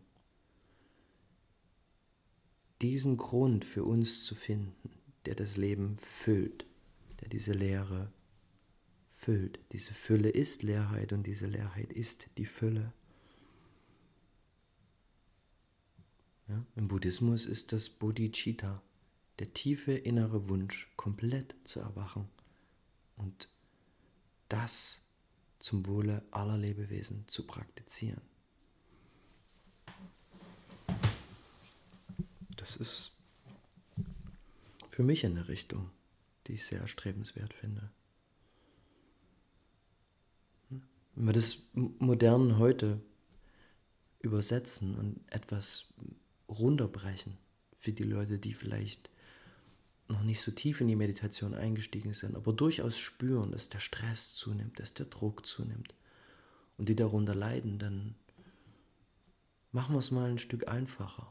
diesen 2.82 3.16
Grund 3.16 3.64
für 3.64 3.84
uns 3.84 4.26
zu 4.26 4.34
finden, 4.34 4.90
der 5.24 5.34
das 5.34 5.56
Leben 5.56 5.96
füllt, 5.98 6.67
diese 7.28 7.52
Leere 7.52 8.12
füllt. 9.10 9.58
Diese 9.72 9.94
Fülle 9.94 10.30
ist 10.30 10.62
Leerheit 10.62 11.12
und 11.12 11.24
diese 11.24 11.46
Leerheit 11.46 11.92
ist 11.92 12.28
die 12.38 12.46
Fülle. 12.46 12.92
Ja, 16.48 16.64
Im 16.76 16.88
Buddhismus 16.88 17.44
ist 17.44 17.72
das 17.72 17.90
Bodhicitta, 17.90 18.82
der 19.38 19.52
tiefe 19.52 19.92
innere 19.92 20.48
Wunsch, 20.48 20.90
komplett 20.96 21.54
zu 21.64 21.80
erwachen 21.80 22.28
und 23.16 23.48
das 24.48 25.04
zum 25.58 25.86
Wohle 25.86 26.24
aller 26.30 26.56
Lebewesen 26.56 27.26
zu 27.28 27.46
praktizieren. 27.46 28.22
Das 32.56 32.76
ist 32.76 33.12
für 34.90 35.02
mich 35.02 35.26
eine 35.26 35.48
Richtung, 35.48 35.90
die 36.48 36.54
ich 36.54 36.64
sehr 36.64 36.80
erstrebenswert 36.80 37.52
finde. 37.52 37.90
Wenn 40.70 41.26
wir 41.26 41.32
das 41.32 41.58
modern 41.74 42.58
heute 42.58 43.00
übersetzen 44.20 44.96
und 44.96 45.20
etwas 45.30 45.92
runterbrechen 46.48 47.36
für 47.78 47.92
die 47.92 48.04
Leute, 48.04 48.38
die 48.38 48.54
vielleicht 48.54 49.10
noch 50.08 50.22
nicht 50.22 50.40
so 50.40 50.50
tief 50.50 50.80
in 50.80 50.88
die 50.88 50.96
Meditation 50.96 51.54
eingestiegen 51.54 52.14
sind, 52.14 52.34
aber 52.34 52.52
durchaus 52.52 52.98
spüren, 52.98 53.52
dass 53.52 53.68
der 53.68 53.80
Stress 53.80 54.34
zunimmt, 54.34 54.78
dass 54.78 54.94
der 54.94 55.06
Druck 55.06 55.44
zunimmt 55.44 55.94
und 56.78 56.88
die 56.88 56.96
darunter 56.96 57.34
leiden, 57.34 57.78
dann 57.78 58.14
machen 59.70 59.94
wir 59.94 59.98
es 59.98 60.10
mal 60.10 60.30
ein 60.30 60.38
Stück 60.38 60.66
einfacher. 60.68 61.30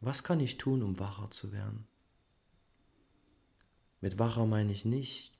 Was 0.00 0.22
kann 0.22 0.40
ich 0.40 0.58
tun, 0.58 0.82
um 0.82 0.98
wacher 0.98 1.30
zu 1.30 1.52
werden? 1.52 1.86
Mit 4.06 4.20
wacher 4.20 4.46
meine 4.46 4.70
ich 4.70 4.84
nicht 4.84 5.36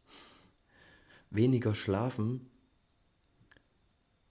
weniger 1.30 1.76
schlafen 1.76 2.50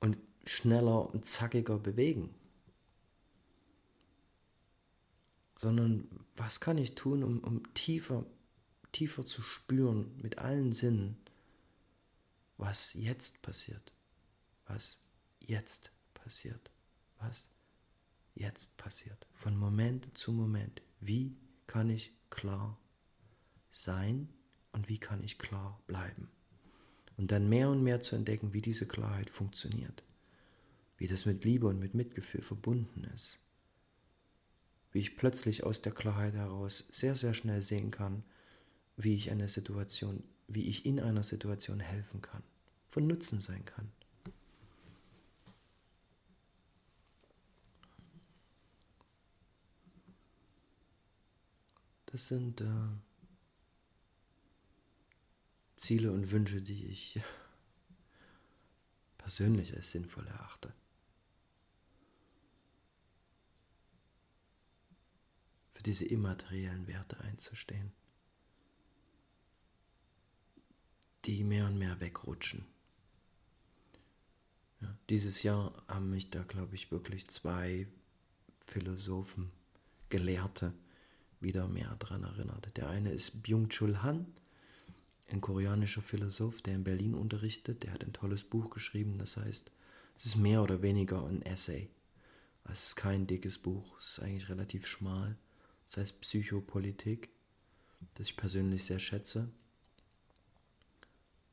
und 0.02 0.18
schneller 0.46 1.14
und 1.14 1.26
zackiger 1.26 1.80
bewegen 1.80 2.36
sondern 5.56 6.10
was 6.36 6.60
kann 6.60 6.78
ich 6.78 6.96
tun, 6.96 7.24
um, 7.24 7.40
um 7.40 7.74
tiefer, 7.76 8.26
tiefer 8.92 9.24
zu 9.24 9.42
spüren 9.42 10.18
mit 10.22 10.38
allen 10.38 10.74
Sinnen, 10.74 11.16
was 12.58 12.94
jetzt 12.94 13.42
passiert, 13.42 13.94
was 14.68 15.00
jetzt 15.40 15.92
passiert, 16.14 16.72
was 17.20 17.50
jetzt 18.34 18.76
passiert, 18.76 19.26
von 19.32 19.56
Moment 19.56 20.18
zu 20.18 20.34
Moment. 20.34 20.82
Wie 21.00 21.38
kann 21.68 21.90
ich 21.90 22.12
klar 22.30 22.78
sein 23.76 24.30
und 24.72 24.90
wie 24.90 24.98
kann 24.98 25.24
ich 25.24 25.38
klar 25.38 25.80
bleiben? 25.88 26.30
Und 27.18 27.32
dann 27.32 27.48
mehr 27.48 27.70
und 27.70 27.84
mehr 27.84 28.02
zu 28.02 28.16
entdecken, 28.16 28.54
wie 28.54 28.62
diese 28.62 28.88
Klarheit 28.88 29.30
funktioniert, 29.30 30.04
wie 30.98 31.08
das 31.08 31.26
mit 31.26 31.46
Liebe 31.46 31.68
und 31.68 31.80
mit 31.80 31.94
Mitgefühl 31.94 32.42
verbunden 32.42 33.06
ist 33.16 33.40
wie 34.96 35.00
ich 35.00 35.18
plötzlich 35.18 35.66
aus 35.66 35.82
der 35.82 35.92
Klarheit 35.92 36.36
heraus 36.36 36.88
sehr, 36.90 37.18
sehr 37.18 37.34
schnell 37.34 37.62
sehen 37.62 37.92
kann, 37.92 38.24
wie 38.96 39.14
ich 39.14 39.30
eine 39.30 39.50
Situation, 39.50 40.24
wie 40.48 40.70
ich 40.70 40.86
in 40.86 41.02
einer 41.02 41.26
Situation 41.26 41.82
helfen 41.82 42.22
kann, 42.22 42.42
von 42.88 43.06
Nutzen 43.06 43.42
sein 43.42 43.66
kann. 43.66 43.92
Das 52.06 52.30
sind 52.30 52.62
äh, 52.62 52.66
Ziele 55.86 56.12
und 56.12 56.32
Wünsche, 56.32 56.62
die 56.62 56.86
ich 56.88 57.20
persönlich 59.18 59.76
als 59.76 59.92
sinnvoll 59.92 60.28
erachte. 60.28 60.74
diese 65.86 66.06
immateriellen 66.06 66.88
Werte 66.88 67.20
einzustehen, 67.20 67.92
die 71.26 71.44
mehr 71.44 71.68
und 71.68 71.78
mehr 71.78 72.00
wegrutschen. 72.00 72.66
Ja, 74.82 74.98
dieses 75.10 75.44
Jahr 75.44 75.84
haben 75.88 76.10
mich 76.10 76.32
da, 76.32 76.44
glaube 76.44 76.76
ich, 76.76 76.92
wirklich 76.92 77.28
zwei 77.28 77.88
Philosophen, 78.62 79.52
Gelehrte, 80.10 80.74
wieder 81.40 81.68
mehr 81.68 81.96
daran 82.00 82.24
erinnert. 82.24 82.76
Der 82.78 82.90
eine 82.90 83.12
ist 83.12 83.44
Byung-Chul 83.44 84.02
Han, 84.02 84.26
ein 85.30 85.42
koreanischer 85.42 86.02
Philosoph, 86.02 86.62
der 86.62 86.76
in 86.76 86.84
Berlin 86.84 87.16
unterrichtet. 87.16 87.84
Der 87.84 87.94
hat 87.94 88.04
ein 88.04 88.14
tolles 88.14 88.44
Buch 88.44 88.70
geschrieben, 88.70 89.18
das 89.18 89.38
heißt, 89.38 89.72
es 90.18 90.26
ist 90.26 90.36
mehr 90.36 90.62
oder 90.64 90.82
weniger 90.82 91.26
ein 91.26 91.42
Essay. 91.42 91.90
Es 92.72 92.88
ist 92.88 92.96
kein 92.96 93.28
dickes 93.28 93.58
Buch, 93.58 94.00
es 94.00 94.18
ist 94.18 94.20
eigentlich 94.20 94.50
relativ 94.50 94.88
schmal 94.88 95.38
das 95.86 95.98
heißt 95.98 96.22
Psychopolitik, 96.22 97.30
das 98.16 98.28
ich 98.28 98.38
persönlich 98.38 98.86
sehr 98.86 99.00
schätze. 99.00 99.50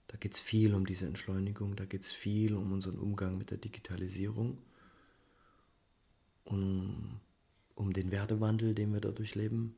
Da 0.08 0.16
geht 0.18 0.34
es 0.34 0.40
viel 0.40 0.74
um 0.74 0.84
diese 0.86 1.06
Entschleunigung, 1.06 1.76
da 1.76 1.84
geht 1.84 2.02
es 2.02 2.12
viel 2.12 2.54
um 2.54 2.72
unseren 2.72 2.98
Umgang 2.98 3.38
mit 3.38 3.50
der 3.50 3.58
Digitalisierung, 3.58 4.58
um, 6.44 7.20
um 7.74 7.92
den 7.92 8.10
Wertewandel, 8.10 8.74
den 8.74 8.92
wir 8.92 9.00
dadurch 9.00 9.34
leben. 9.34 9.74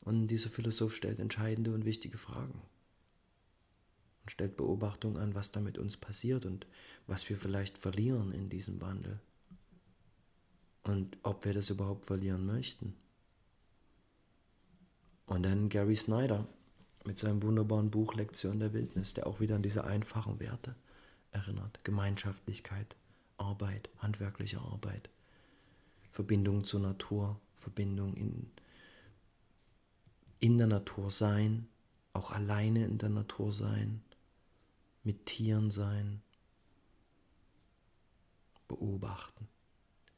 Und 0.00 0.28
dieser 0.28 0.50
Philosoph 0.50 0.94
stellt 0.94 1.18
entscheidende 1.18 1.72
und 1.72 1.84
wichtige 1.84 2.18
Fragen 2.18 2.62
und 4.22 4.30
stellt 4.30 4.56
Beobachtungen 4.56 5.16
an, 5.16 5.34
was 5.34 5.52
da 5.52 5.60
mit 5.60 5.78
uns 5.78 5.96
passiert 5.96 6.46
und 6.46 6.66
was 7.06 7.28
wir 7.28 7.36
vielleicht 7.36 7.78
verlieren 7.78 8.32
in 8.32 8.48
diesem 8.48 8.80
Wandel 8.80 9.20
und 10.84 11.18
ob 11.22 11.44
wir 11.44 11.54
das 11.54 11.70
überhaupt 11.70 12.06
verlieren 12.06 12.46
möchten. 12.46 12.94
Und 15.26 15.42
dann 15.42 15.68
Gary 15.68 15.96
Snyder 15.96 16.46
mit 17.04 17.18
seinem 17.18 17.42
wunderbaren 17.42 17.90
Buch 17.90 18.14
Lektion 18.14 18.58
der 18.58 18.72
Wildnis, 18.72 19.14
der 19.14 19.26
auch 19.26 19.40
wieder 19.40 19.56
an 19.56 19.62
diese 19.62 19.84
einfachen 19.84 20.40
Werte 20.40 20.74
erinnert. 21.32 21.80
Gemeinschaftlichkeit, 21.84 22.96
Arbeit, 23.36 23.90
handwerkliche 23.98 24.60
Arbeit, 24.60 25.10
Verbindung 26.12 26.64
zur 26.64 26.80
Natur, 26.80 27.38
Verbindung 27.56 28.14
in, 28.14 28.50
in 30.40 30.58
der 30.58 30.66
Natur 30.66 31.10
sein, 31.10 31.68
auch 32.12 32.30
alleine 32.30 32.84
in 32.84 32.98
der 32.98 33.08
Natur 33.10 33.52
sein, 33.52 34.02
mit 35.04 35.26
Tieren 35.26 35.70
sein, 35.70 36.20
beobachten 38.66 39.48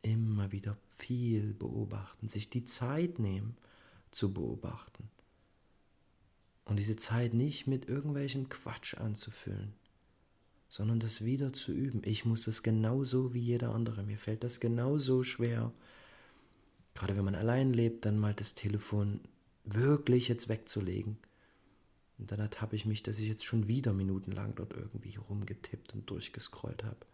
immer 0.02 0.52
wieder 0.52 0.76
viel 0.98 1.54
beobachten, 1.54 2.28
sich 2.28 2.50
die 2.50 2.64
Zeit 2.64 3.18
nehmen 3.18 3.56
zu 4.10 4.32
beobachten. 4.32 5.08
Und 6.64 6.76
diese 6.76 6.96
Zeit 6.96 7.34
nicht 7.34 7.66
mit 7.66 7.88
irgendwelchem 7.88 8.48
Quatsch 8.48 8.94
anzufüllen, 8.94 9.72
sondern 10.68 11.00
das 11.00 11.24
wieder 11.24 11.52
zu 11.52 11.72
üben. 11.72 12.02
Ich 12.04 12.24
muss 12.24 12.44
das 12.44 12.62
genauso 12.62 13.34
wie 13.34 13.40
jeder 13.40 13.74
andere. 13.74 14.04
Mir 14.04 14.18
fällt 14.18 14.44
das 14.44 14.60
genauso 14.60 15.24
schwer. 15.24 15.72
Gerade 16.94 17.16
wenn 17.16 17.24
man 17.24 17.34
allein 17.34 17.72
lebt, 17.72 18.04
dann 18.04 18.18
mal 18.18 18.34
das 18.34 18.54
Telefon 18.54 19.20
wirklich 19.74 20.28
jetzt 20.28 20.48
wegzulegen. 20.48 21.18
Und 22.18 22.30
dann 22.30 22.40
ertappe 22.40 22.76
ich 22.76 22.84
mich, 22.84 23.02
dass 23.02 23.18
ich 23.18 23.28
jetzt 23.28 23.44
schon 23.44 23.66
wieder 23.68 23.92
minutenlang 23.92 24.54
dort 24.54 24.74
irgendwie 24.74 25.16
rumgetippt 25.16 25.94
und 25.94 26.08
durchgescrollt 26.10 26.84
habe. 26.84 27.06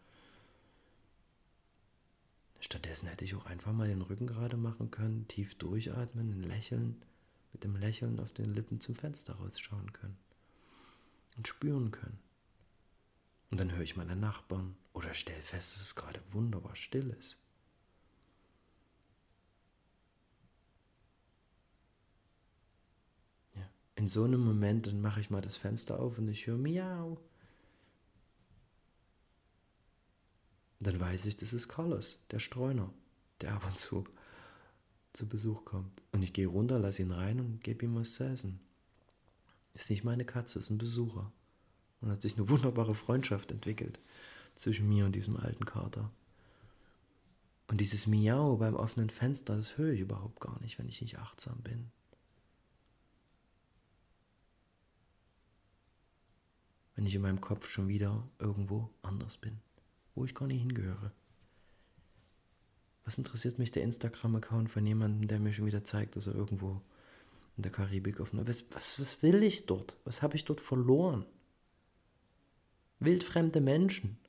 Stattdessen 2.61 3.07
hätte 3.07 3.25
ich 3.25 3.35
auch 3.35 3.47
einfach 3.47 3.73
mal 3.73 3.87
den 3.87 4.03
Rücken 4.03 4.27
gerade 4.27 4.57
machen 4.57 4.91
können, 4.91 5.29
tief 5.29 5.55
durchatmen, 5.55 6.43
Lächeln, 6.43 7.01
mit 7.53 7.63
dem 7.63 7.77
Lächeln 7.77 8.19
auf 8.19 8.33
den 8.33 8.55
Lippen 8.55 8.81
zum 8.81 8.97
Fenster 8.97 9.35
rausschauen 9.35 9.93
können 9.93 10.17
und 11.37 11.47
spüren 11.47 11.91
können. 11.91 12.19
Und 13.51 13.61
dann 13.61 13.73
höre 13.73 13.83
ich 13.83 13.97
meine 13.97 14.17
Nachbarn 14.17 14.77
oder 14.93 15.15
stelle 15.15 15.43
fest, 15.43 15.75
dass 15.75 15.83
es 15.83 15.95
gerade 15.95 16.21
wunderbar 16.33 16.75
still 16.75 17.11
ist. 17.19 17.39
Ja. 23.55 23.69
In 24.07 24.11
so 24.11 24.23
einem 24.23 24.45
Moment, 24.45 24.87
dann 24.87 25.01
mache 25.01 25.19
ich 25.19 25.31
mal 25.31 25.41
das 25.41 25.57
Fenster 25.57 25.99
auf 25.99 26.17
und 26.17 26.29
ich 26.29 26.47
höre 26.47 26.57
Miau. 26.57 27.19
dann 30.79 31.01
weiß 31.01 31.27
ich, 31.27 31.37
das 31.37 31.53
ist 31.53 31.67
Carlos, 31.67 32.21
der 32.31 32.39
Streuner, 32.39 32.89
der 33.41 33.55
ab 33.55 33.67
und 33.67 33.77
zu 33.77 34.07
zu 35.13 35.29
Besuch 35.29 35.65
kommt. 35.65 35.91
Und 36.13 36.23
ich 36.23 36.33
gehe 36.33 36.47
runter, 36.47 36.79
lasse 36.79 37.03
ihn 37.03 37.11
rein 37.11 37.41
und 37.41 37.65
gebe 37.65 37.85
ihm 37.85 37.97
was 37.97 38.13
zu 38.13 38.23
essen. 38.23 38.61
Ist 39.75 39.91
nicht 39.91 40.05
meine 40.05 40.25
Katze, 40.25 40.61
ist 40.61 40.71
ein 40.71 40.79
Besucher. 40.79 41.33
Und 42.01 42.13
hat 42.13 42.23
sich 42.23 42.37
eine 42.37 42.49
wunderbare 42.49 42.95
Freundschaft 42.95 43.51
entwickelt 43.51 43.99
zwischen 44.55 44.89
mir 44.89 45.05
und 45.05 45.17
diesem 45.17 45.37
alten 45.37 45.65
Kater. 45.65 46.13
Und 47.67 47.81
dieses 47.81 48.07
Miau 48.07 48.55
beim 48.59 48.77
offenen 48.77 49.11
Fenster, 49.11 49.57
das 49.57 49.77
höre 49.77 49.95
ich 49.95 50.01
überhaupt 50.01 50.39
gar 50.39 50.61
nicht, 50.61 50.79
wenn 50.79 50.89
ich 50.89 51.01
nicht 51.01 51.19
achtsam 51.19 51.59
bin. 51.63 51.91
Wenn 56.97 57.07
ich 57.07 57.15
in 57.15 57.23
meinem 57.23 57.41
Kopf 57.41 57.69
schon 57.69 57.89
wieder 57.89 58.27
irgendwo 58.39 58.91
anders 59.03 59.37
bin, 59.37 59.61
wo 60.15 60.25
ich 60.25 60.35
gar 60.35 60.47
nicht 60.47 60.61
hingehöre. 60.61 61.13
Was 63.05 63.19
interessiert 63.19 63.59
mich 63.59 63.71
der 63.71 63.85
Instagram-Account 63.85 64.71
von 64.71 64.85
jemandem, 64.85 65.29
der 65.29 65.39
mir 65.39 65.53
schon 65.53 65.67
wieder 65.67 65.85
zeigt, 65.85 66.17
dass 66.17 66.27
er 66.27 66.35
irgendwo 66.35 66.81
in 67.57 67.63
der 67.63 67.71
Karibik 67.71 68.21
auf 68.21 68.31
was, 68.33 68.65
was, 68.71 68.99
was 68.99 69.23
will 69.23 69.43
ich 69.43 69.67
dort? 69.67 69.97
Was 70.05 70.23
habe 70.23 70.37
ich 70.37 70.45
dort 70.45 70.61
verloren? 70.61 71.25
Wildfremde 72.99 73.61
Menschen. 73.61 74.19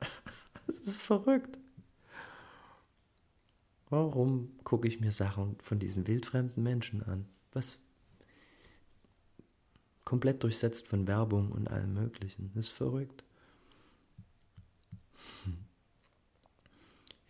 Das 0.66 0.76
ist 0.76 1.00
verrückt. 1.00 1.58
Warum 3.88 4.50
gucke 4.64 4.86
ich 4.86 5.00
mir 5.00 5.12
Sachen 5.12 5.56
von 5.60 5.78
diesen 5.78 6.06
wildfremden 6.06 6.62
Menschen 6.62 7.02
an? 7.02 7.26
Was 7.54 7.78
komplett 10.08 10.42
durchsetzt 10.42 10.88
von 10.88 11.06
Werbung 11.06 11.52
und 11.52 11.68
allem 11.68 11.92
Möglichen. 11.92 12.50
Das 12.54 12.68
ist 12.68 12.70
verrückt. 12.70 13.24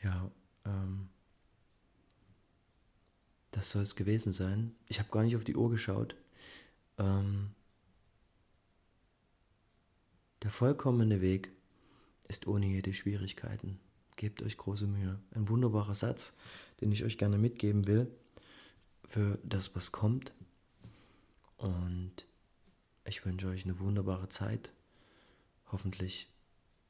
Ja, 0.01 0.31
ähm, 0.64 1.09
das 3.51 3.72
soll 3.72 3.83
es 3.83 3.97
gewesen 3.97 4.33
sein. 4.33 4.76
Ich 4.87 5.01
habe 5.01 5.11
gar 5.11 5.24
nicht 5.24 5.35
auf 5.35 5.43
die 5.43 5.57
Uhr 5.57 5.68
geschaut. 5.70 6.14
Ähm, 6.99 7.51
der 10.45 10.53
vollkommene 10.53 11.20
Weg 11.20 11.51
ist 12.29 12.47
ohne 12.47 12.66
jede 12.66 12.95
Schwierigkeiten. 12.95 13.81
Gebt 14.14 14.41
euch 14.41 14.57
große 14.57 14.87
Mühe. 14.87 15.18
Ein 15.33 15.49
wunderbarer 15.49 15.97
Satz, 15.97 16.33
den 16.81 16.93
ich 16.93 17.03
euch 17.03 17.18
gerne 17.18 17.39
mitgeben 17.39 17.89
will 17.89 18.09
für 19.09 19.37
das, 19.43 19.74
was 19.74 19.91
kommt. 19.91 20.33
Und 21.57 22.24
ich 23.09 23.24
wünsche 23.24 23.48
euch 23.48 23.64
eine 23.64 23.78
wunderbare 23.78 24.28
Zeit. 24.28 24.70
Hoffentlich 25.72 26.28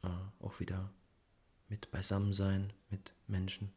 äh, 0.03 0.09
auch 0.41 0.61
wieder 0.61 0.91
mit 1.69 1.91
Beisammensein, 1.91 2.73
mit 2.91 3.13
Menschen, 3.27 3.73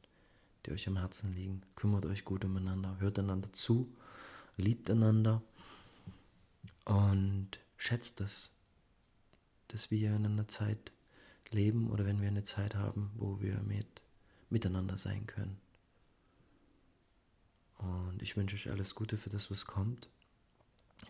die 0.65 0.71
euch 0.71 0.87
am 0.87 0.97
Herzen 0.97 1.33
liegen. 1.33 1.61
Kümmert 1.75 2.05
euch 2.05 2.25
gut 2.25 2.43
umeinander, 2.43 2.97
hört 2.99 3.19
einander 3.19 3.51
zu, 3.53 3.91
liebt 4.57 4.89
einander 4.89 5.41
und 6.85 7.59
schätzt 7.77 8.21
es, 8.21 8.51
dass 9.67 9.91
wir 9.91 10.15
in 10.15 10.25
einer 10.25 10.47
Zeit 10.47 10.91
leben 11.51 11.89
oder 11.91 12.05
wenn 12.05 12.21
wir 12.21 12.27
eine 12.27 12.43
Zeit 12.43 12.75
haben, 12.75 13.11
wo 13.15 13.41
wir 13.41 13.59
mit, 13.61 14.01
miteinander 14.49 14.97
sein 14.97 15.27
können. 15.27 15.59
Und 17.77 18.21
ich 18.21 18.37
wünsche 18.37 18.55
euch 18.55 18.69
alles 18.69 18.95
Gute 18.95 19.17
für 19.17 19.29
das, 19.29 19.49
was 19.49 19.65
kommt. 19.65 20.07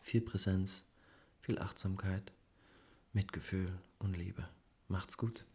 Viel 0.04 0.22
Präsenz, 0.22 0.86
viel 1.42 1.60
Achtsamkeit, 1.60 2.32
Mitgefühl 3.14 3.78
und 4.00 4.16
Liebe. 4.16 4.48
Macht's 4.88 5.18
gut. 5.18 5.46